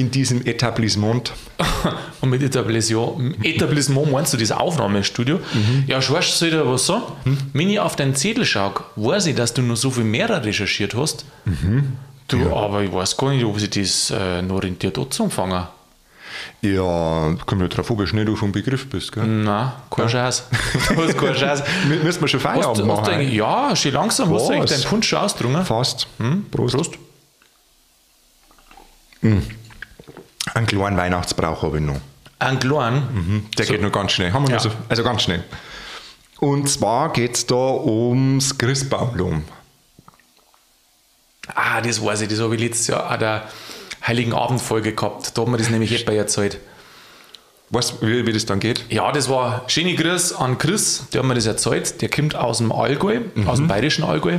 In 0.00 0.10
diesem 0.10 0.46
Etablissement. 0.46 1.32
Und 2.20 2.30
mit 2.30 2.42
Etablissement, 2.42 3.44
Etablissement 3.44 4.10
meinst 4.10 4.32
du 4.32 4.36
das 4.38 4.50
Aufnahmestudio? 4.52 5.36
Mhm. 5.52 5.84
Ja, 5.86 6.00
Schwarz, 6.00 6.38
soll 6.38 6.48
ich 6.48 6.54
dir 6.54 6.66
was 6.66 6.86
sagen? 6.86 7.02
Wenn 7.52 7.68
ich 7.68 7.78
auf 7.80 7.96
deinen 7.96 8.14
Zettel 8.14 8.44
schaue, 8.44 8.74
weiß 8.96 9.26
ich, 9.26 9.34
dass 9.34 9.52
du 9.54 9.62
noch 9.62 9.76
so 9.76 9.90
viel 9.90 10.04
mehr 10.04 10.28
recherchiert 10.44 10.94
hast. 10.94 11.24
Mhm. 11.44 11.96
Du, 12.28 12.54
aber 12.54 12.82
ich 12.82 12.92
weiß 12.92 13.16
gar 13.16 13.30
nicht, 13.30 13.44
ob 13.44 13.58
ich 13.58 13.68
das 13.68 14.10
äh, 14.10 14.40
noch 14.42 14.62
rentiert 14.62 14.96
anzufangen. 14.96 15.64
Ja, 16.62 17.34
kommt 17.44 17.60
ja 17.60 17.68
drauf 17.68 17.90
an, 17.90 17.98
wie 17.98 18.06
schnell 18.06 18.24
du 18.24 18.36
vom 18.36 18.52
Begriff 18.52 18.88
bist. 18.88 19.12
Gell? 19.12 19.26
Nein, 19.26 19.72
kein 19.90 20.08
Scheiß. 20.08 20.44
Du 20.88 21.02
hast 21.04 21.18
keinen 21.18 21.34
Scheiß. 21.42 21.62
Mü- 21.88 22.02
Müssen 22.04 22.20
wir 22.20 22.28
schon 22.28 22.40
Hast, 22.42 22.52
Feierabend 22.54 22.78
du- 22.78 22.82
hast 22.82 22.88
machen? 22.88 23.04
du 23.04 23.10
eigentlich, 23.10 23.34
ja, 23.34 23.74
schon 23.76 23.92
langsam 23.92 24.32
hast 24.32 24.46
du 24.48 24.52
eigentlich 24.52 24.70
Was? 24.70 24.80
deinen 24.80 24.88
Punsch 24.88 25.08
schon 25.08 25.18
ausdrungen. 25.18 25.64
Fast. 25.64 26.06
Prost. 26.50 26.74
Prost. 26.76 26.92
Einen 30.54 30.66
kleinen 30.66 30.96
Weihnachtsbrauch 30.96 31.62
habe 31.62 31.78
ich 31.78 31.84
noch. 31.84 32.00
Ein 32.38 32.58
kleinen. 32.58 33.48
Der 33.58 33.66
geht 33.66 33.82
noch 33.82 33.92
ganz 33.92 34.12
schnell. 34.12 34.32
Haben 34.32 34.46
wir 34.48 34.54
Ja. 34.54 34.60
so, 34.60 34.70
also 34.88 35.02
ganz 35.02 35.22
schnell. 35.22 35.44
Und 36.38 36.68
zwar 36.70 37.12
geht 37.12 37.34
es 37.36 37.46
da 37.46 37.54
ums 37.54 38.56
Christbaumlum. 38.56 39.44
Ah, 41.54 41.80
das 41.80 42.02
weiß 42.04 42.22
ich, 42.22 42.28
das 42.28 42.40
habe 42.40 42.54
ich 42.54 42.60
letztes 42.60 42.86
Jahr 42.86 43.10
an 43.10 43.20
der 43.20 43.44
Heiligen 44.06 44.32
Abendfolge 44.32 44.94
gehabt. 44.94 45.36
Da 45.36 45.42
hat 45.42 45.48
mir 45.48 45.56
das 45.58 45.68
nämlich 45.70 45.92
etwa 45.92 46.12
erzählt. 46.12 46.58
Weißt 47.72 47.94
du, 48.00 48.06
wie, 48.06 48.26
wie 48.26 48.32
das 48.32 48.46
dann 48.46 48.58
geht? 48.58 48.84
Ja, 48.88 49.12
das 49.12 49.28
war 49.28 49.62
schöne 49.68 49.94
Grüß 49.94 50.32
an 50.32 50.58
Chris, 50.58 51.04
der 51.12 51.20
hat 51.20 51.28
mir 51.28 51.34
das 51.34 51.46
erzählt. 51.46 52.00
Der 52.02 52.08
kommt 52.08 52.34
aus 52.34 52.58
dem 52.58 52.72
Allgäu, 52.72 53.20
aus 53.46 53.58
dem 53.58 53.68
bayerischen 53.68 54.02
Allgäu. 54.04 54.38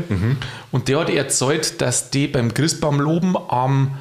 Und 0.71 0.87
der 0.87 0.99
hat 0.99 1.09
erzählt, 1.09 1.79
dass 1.81 2.09
die 2.09 2.27
beim 2.27 2.53
Christbaumloben 2.53 3.37
am, 3.47 3.97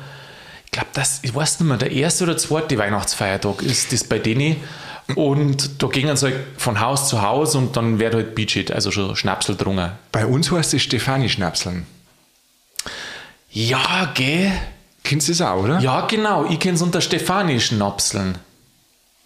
ich 0.72 0.78
glaube, 0.78 0.90
das, 0.92 1.18
ich 1.22 1.35
weiß 1.35 1.59
nicht 1.61 1.68
mehr, 1.68 1.78
der 1.78 1.90
erste 1.90 2.22
oder 2.24 2.37
zweite 2.37 2.78
Weihnachtsfeiertag 2.78 3.61
ist 3.62 3.92
das 3.92 4.04
bei 4.04 4.20
denen. 4.20 4.56
Und 5.16 5.83
da 5.83 5.88
gingen 5.88 6.16
sie 6.16 6.26
halt 6.26 6.37
von 6.56 6.78
Haus 6.80 7.09
zu 7.09 7.20
Haus 7.22 7.56
und 7.56 7.76
dann 7.76 7.98
wird 7.98 8.14
halt 8.14 8.37
Beachit, 8.37 8.70
also 8.70 8.92
schon 8.92 9.16
Schnapsel 9.16 9.56
drungen. 9.56 9.90
Bei 10.12 10.24
uns 10.24 10.52
heißt 10.52 10.72
es 10.74 10.83
Stefani-Schnapseln. 10.83 11.85
Ja, 13.50 14.12
gell? 14.14 14.52
Kennst 15.02 15.26
du 15.26 15.33
das 15.33 15.40
auch, 15.40 15.64
oder? 15.64 15.80
Ja, 15.80 16.02
genau. 16.06 16.44
Ich 16.48 16.61
kenne 16.61 16.76
es 16.76 16.83
unter 16.83 17.00
Stefani-Schnapseln. 17.00 18.38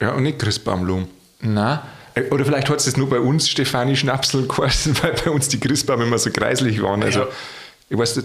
Ja, 0.01 0.13
und 0.13 0.23
nicht 0.23 0.39
Christbaumlum. 0.39 1.09
Na, 1.41 1.83
Äh, 2.15 2.31
Oder 2.31 2.45
vielleicht 2.45 2.71
hat 2.71 2.79
es 2.79 2.97
nur 2.97 3.11
bei 3.11 3.19
uns 3.21 3.49
Stefani 3.51 3.97
Schnapsel 3.97 4.47
geheißen, 4.47 4.97
weil 5.03 5.13
bei 5.13 5.31
uns 5.31 5.49
die 5.49 5.61
Christbäume 5.61 6.05
immer 6.05 6.19
so 6.19 6.31
kreislich 6.31 6.81
waren. 6.83 7.03
Also, 7.03 7.21
Ja. 7.21 7.27
Ich 7.89 7.99
weiß, 7.99 8.23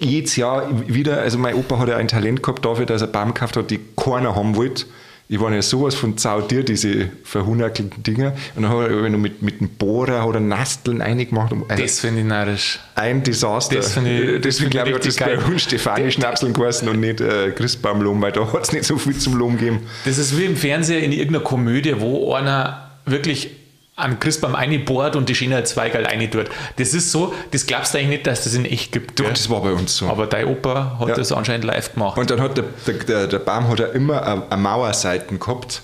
jedes 0.00 0.36
Jahr 0.36 0.68
wieder, 0.88 1.20
also 1.20 1.38
mein 1.38 1.54
Opa 1.54 1.78
hat 1.78 1.88
ja 1.88 1.96
ein 1.96 2.08
Talent 2.08 2.42
gehabt 2.42 2.64
dafür, 2.64 2.86
dass 2.86 3.00
er 3.02 3.08
Baum 3.08 3.32
gekauft 3.34 3.56
hat, 3.56 3.70
die 3.70 3.80
keiner 3.96 4.34
haben 4.36 4.56
wollte. 4.56 4.84
Ich 5.26 5.40
war 5.40 5.50
ja 5.54 5.62
sowas 5.62 5.94
von 5.94 6.18
zautier, 6.18 6.64
diese 6.64 7.08
verhunkerten 7.24 7.90
Dinger. 8.02 8.34
Und 8.56 8.64
dann 8.64 8.70
habe 8.70 8.92
ich 9.06 9.10
noch 9.10 9.18
mit, 9.18 9.40
mit 9.40 9.58
dem 9.58 9.70
Bohrer 9.70 10.28
oder 10.28 10.38
Nasteln 10.38 11.00
eingemacht. 11.00 11.50
Also 11.68 11.82
das 11.82 12.00
finde 12.00 12.20
ich 12.20 12.26
narrisch. 12.26 12.78
ein 12.94 13.22
Desaster. 13.22 13.76
das 13.76 13.96
ich- 13.96 14.02
das 14.34 14.42
Deswegen 14.42 14.70
glaube 14.70 14.90
ich 14.90 14.94
hat 14.96 15.00
das 15.00 15.06
richtig 15.14 15.24
bei 15.26 15.34
geil. 15.36 15.44
uns 15.50 15.62
Stefani 15.62 16.10
Schnapseln 16.12 16.52
geheißen 16.52 16.86
und 16.90 17.00
nicht 17.00 17.22
äh, 17.22 17.52
Christbaumlom, 17.52 18.20
weil 18.20 18.32
da 18.32 18.52
hat 18.52 18.64
es 18.64 18.72
nicht 18.72 18.84
so 18.84 18.98
viel 18.98 19.16
zum 19.16 19.38
Lom 19.38 19.56
gegeben. 19.56 19.80
Das 20.04 20.18
ist 20.18 20.36
wie 20.38 20.44
im 20.44 20.56
Fernsehen 20.56 21.02
in 21.02 21.12
irgendeiner 21.12 21.42
Komödie, 21.42 21.94
wo 22.00 22.34
einer 22.34 22.90
wirklich 23.06 23.50
an 23.96 24.18
Christbaum 24.18 24.54
einbohrt 24.56 25.14
und 25.14 25.28
die 25.28 25.34
Schiene 25.34 25.62
Zweigerl 25.64 26.04
rein 26.04 26.28
tut. 26.30 26.46
Das 26.76 26.94
ist 26.94 27.12
so, 27.12 27.32
das 27.52 27.66
glaubst 27.66 27.94
du 27.94 27.98
eigentlich 27.98 28.10
nicht, 28.10 28.26
dass 28.26 28.44
das 28.44 28.54
in 28.54 28.64
echt 28.64 28.90
gibt. 28.92 29.18
Doch, 29.20 29.26
gell? 29.26 29.34
das 29.34 29.48
war 29.48 29.60
bei 29.62 29.72
uns 29.72 29.96
so. 29.96 30.08
Aber 30.08 30.26
dein 30.26 30.46
Opa 30.46 30.96
hat 30.98 31.08
Ja. 31.08 31.14
das 31.14 31.30
anscheinend 31.30 31.64
live 31.64 31.94
gemacht. 31.94 32.18
Und 32.18 32.28
dann 32.30 32.40
hat 32.40 32.56
der, 32.56 32.64
der, 33.06 33.26
der, 33.28 33.38
Baum 33.38 33.68
hat 33.68 33.78
ja 33.78 33.86
immer 33.86 34.22
eine, 34.26 34.50
eine 34.50 34.60
Mauerseiten 34.62 35.38
gehabt. 35.38 35.82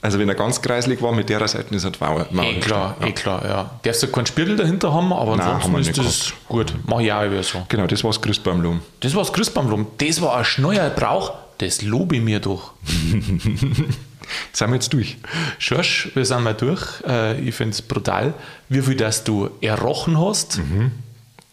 Also 0.00 0.18
wenn 0.18 0.28
er 0.28 0.34
ganz 0.34 0.60
kreislig 0.60 1.00
war, 1.00 1.12
mit 1.12 1.28
der 1.28 1.46
Seite 1.46 1.72
ist 1.72 1.84
er 1.84 1.92
Mauer. 2.00 2.26
Mauer 2.32 2.44
eh 2.46 2.58
klar, 2.58 2.88
gestanden. 2.88 3.08
eh 3.08 3.12
klar, 3.12 3.44
ja. 3.46 3.70
Darfst 3.82 4.02
du 4.02 4.08
keinen 4.08 4.26
Spirtel 4.26 4.56
dahinter 4.56 4.92
haben, 4.92 5.12
aber 5.12 5.36
Nein, 5.36 5.46
ansonsten 5.46 5.72
haben 5.74 5.80
ist 5.80 5.96
das 5.98 6.32
gut. 6.48 6.74
Mach 6.86 6.98
ich 6.98 7.12
auch 7.12 7.22
immer 7.22 7.40
so. 7.44 7.64
Genau, 7.68 7.86
das 7.86 8.02
war 8.02 8.10
das 8.10 8.20
Christbaumlum. 8.20 8.80
Das 8.98 9.14
war 9.14 9.22
das 9.22 9.32
Christbaumlum. 9.32 9.86
Das 9.98 10.20
war 10.20 10.36
ein 10.38 10.44
schneuer 10.44 10.90
Brauch. 10.90 11.34
Das 11.58 11.82
lobe 11.82 12.16
ich 12.16 12.22
mir 12.22 12.40
doch. 12.40 12.72
Sind 14.52 14.68
wir 14.68 14.74
jetzt 14.74 14.92
durch? 14.92 15.16
Schorsch, 15.58 16.10
wir 16.14 16.24
sind 16.24 16.42
mal 16.42 16.54
durch. 16.54 17.02
Äh, 17.06 17.40
ich 17.40 17.54
finde 17.54 17.74
es 17.74 17.82
brutal, 17.82 18.34
wie 18.68 18.82
viel 18.82 18.96
das 18.96 19.24
du 19.24 19.50
errochen 19.60 20.18
hast. 20.20 20.60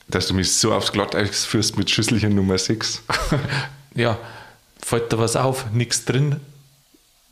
Dass 0.08 0.28
du 0.28 0.34
mich 0.34 0.52
so 0.52 0.74
aufs 0.74 0.92
Glatteis 0.92 1.46
führst 1.46 1.78
mit 1.78 1.90
Schüsselchen 1.90 2.36
Nummer 2.36 2.58
6. 2.58 3.04
ja, 3.96 4.18
fällt 4.82 5.14
da 5.14 5.20
was 5.20 5.36
auf, 5.36 5.72
nichts 5.72 6.06
drin. 6.06 6.38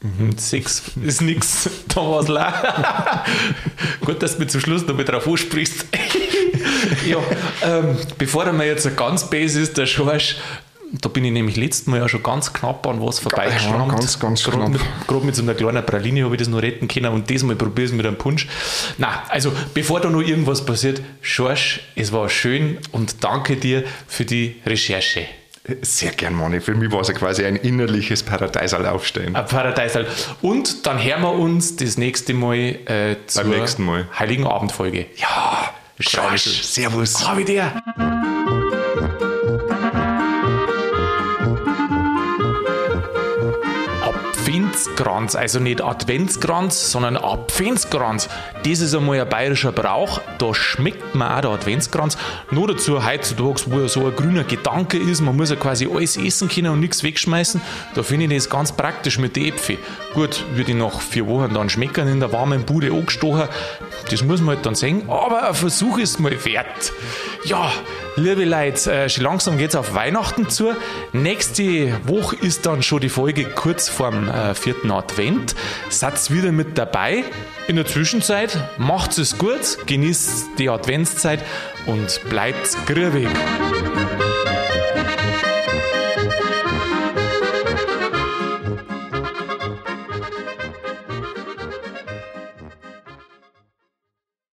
Mhm. 0.01 0.38
Sechs 0.38 0.83
ist 1.03 1.21
nichts, 1.21 1.69
da 1.88 2.01
war 2.01 2.19
es 2.21 2.27
leer. 2.27 3.23
Gut, 4.05 4.21
dass 4.21 4.36
du 4.36 4.43
mir 4.43 4.47
zum 4.47 4.62
Schluss 4.62 4.86
noch 4.86 4.95
mal 4.95 5.03
drauf 5.03 5.27
ansprichst. 5.27 5.86
ja, 7.07 7.17
ähm, 7.63 7.97
bevor 8.17 8.45
er 8.45 8.53
mir 8.53 8.67
jetzt 8.67 8.86
ein 8.86 8.95
ganz 8.95 9.27
base 9.27 9.60
ist, 9.60 9.77
der 9.77 9.88
Schorsch, 9.88 10.38
da 10.91 11.10
bin 11.10 11.26
ich 11.26 11.32
nämlich 11.32 11.58
letztes 11.58 11.88
Mal 11.88 12.00
ja 12.00 12.08
schon 12.08 12.23
ganz 12.23 12.54
knapp 12.54 12.86
an 12.88 13.02
was 13.02 13.19
vorbeigeschrammt. 13.19 13.91
Ja, 13.91 13.97
ganz, 13.97 14.19
ganz 14.19 14.43
Gerade 14.43 14.58
knapp. 14.58 14.69
mit, 14.69 14.82
gerade 15.08 15.26
mit 15.26 15.36
so 15.36 15.41
einer 15.41 15.54
kleinen 15.54 15.86
Praline 15.86 16.23
habe 16.23 16.36
ich 16.36 16.39
das 16.39 16.47
noch 16.47 16.62
retten 16.62 16.88
können 16.88 17.12
und 17.13 17.30
diesmal 17.30 17.56
probiere 17.56 17.86
ich 17.86 17.91
es 17.91 17.97
mit 17.97 18.06
einem 18.06 18.17
Punsch. 18.17 18.47
Na, 18.97 19.23
also 19.30 19.52
bevor 19.73 20.00
da 20.00 20.10
noch 20.10 20.21
irgendwas 20.21 20.65
passiert, 20.65 21.02
Schorsch, 21.21 21.82
es 21.95 22.12
war 22.12 22.30
schön 22.30 22.78
und 22.91 23.23
danke 23.23 23.58
dir 23.58 23.84
für 24.08 24.26
die 24.26 24.56
Recherche. 24.65 25.26
Sehr 25.82 26.12
gern, 26.12 26.34
Manni. 26.34 26.62
Für 26.62 26.73
mich 26.76 26.89
war 26.93 27.02
es 27.02 27.10
ja 27.10 27.13
quasi 27.13 27.43
ein 27.43 27.58
innerliches 27.58 28.23
Paradeisal 28.23 28.86
aufstehen. 28.86 29.36
Ein 29.36 29.45
Paradeisal. 29.45 30.08
Und 30.41 30.86
dann 30.86 31.04
hören 31.04 31.21
wir 31.21 31.34
uns 31.34 31.76
das 31.76 31.97
nächste 31.97 32.34
Mal 32.34 32.56
äh, 32.86 33.17
zur 33.28 33.43
nächsten 33.43 33.84
Mal. 33.84 34.08
Heiligen 34.17 34.47
Abendfolge. 34.47 35.08
Ja, 35.17 35.73
Schorsch. 36.00 36.63
Servus. 36.63 37.28
Hab 37.28 37.38
ich 37.39 37.45
dir. 37.45 37.73
Apfenzkranz. 44.97 45.36
Also 45.36 45.60
nicht 45.60 45.81
Adventskranz, 45.81 46.91
sondern 46.91 47.17
Apfenzkranz. 47.17 48.29
Das 48.63 48.79
ist 48.79 48.95
einmal 48.95 49.21
ein 49.21 49.29
bayerischer 49.29 49.71
Brauch. 49.71 50.21
Da 50.39 50.53
schmeckt 50.53 51.15
man 51.15 51.31
auch 51.31 51.41
der 51.41 51.49
Adventskranz. 51.51 52.17
Nur 52.51 52.67
dazu 52.67 53.05
heutzutage, 53.05 53.62
wo 53.67 53.79
ja 53.79 53.88
so 53.88 54.07
ein 54.07 54.15
grüner 54.15 54.43
Gedanke 54.43 54.97
ist, 54.97 55.21
man 55.21 55.36
muss 55.36 55.49
ja 55.49 55.55
quasi 55.55 55.88
alles 55.88 56.17
essen 56.17 56.49
können 56.49 56.71
und 56.71 56.79
nichts 56.79 57.03
wegschmeißen. 57.03 57.62
Da 57.93 58.03
finde 58.03 58.25
ich 58.25 58.33
das 58.33 58.49
ganz 58.49 58.71
praktisch 58.71 59.19
mit 59.19 59.36
den 59.36 59.45
Äpfeln. 59.53 59.79
Gut, 60.13 60.43
würde 60.55 60.71
ich 60.71 60.77
nach 60.77 60.99
vier 60.99 61.27
Wochen 61.27 61.53
dann 61.53 61.69
schmecken 61.69 62.07
in 62.07 62.19
der 62.19 62.31
warmen 62.31 62.63
Bude 62.63 62.91
angestochen. 62.91 63.47
Das 64.10 64.23
muss 64.23 64.41
man 64.41 64.55
halt 64.55 64.65
dann 64.65 64.75
sehen. 64.75 65.03
Aber 65.07 65.47
ein 65.47 65.53
Versuch 65.53 65.99
ist 65.99 66.19
mal 66.19 66.33
wert. 66.45 66.91
Ja, 67.45 67.71
liebe 68.17 68.45
Leute, 68.45 68.91
äh, 68.91 69.10
schon 69.10 69.23
langsam 69.23 69.58
geht 69.58 69.69
es 69.69 69.75
auf 69.75 69.93
Weihnachten 69.93 70.49
zu. 70.49 70.73
Nächste 71.13 71.93
Woche 72.08 72.36
ist 72.36 72.65
dann 72.65 72.84
schon 72.84 72.99
die 72.99 73.10
Folge 73.10 73.45
kurz 73.45 73.88
vorm 73.88 74.27
äh, 74.27 74.56
vierten 74.56 74.91
Advent. 74.91 75.56
Seid 75.89 76.32
wieder 76.32 76.51
mit 76.51 76.77
dabei. 76.77 77.23
In 77.67 77.75
der 77.75 77.86
Zwischenzeit 77.86 78.58
macht 78.77 79.17
es 79.17 79.38
gut, 79.38 79.77
genießt 79.86 80.58
die 80.58 80.69
Adventszeit 80.69 81.43
und 81.86 82.21
bleibt 82.30 82.77
grübig. 82.88 83.30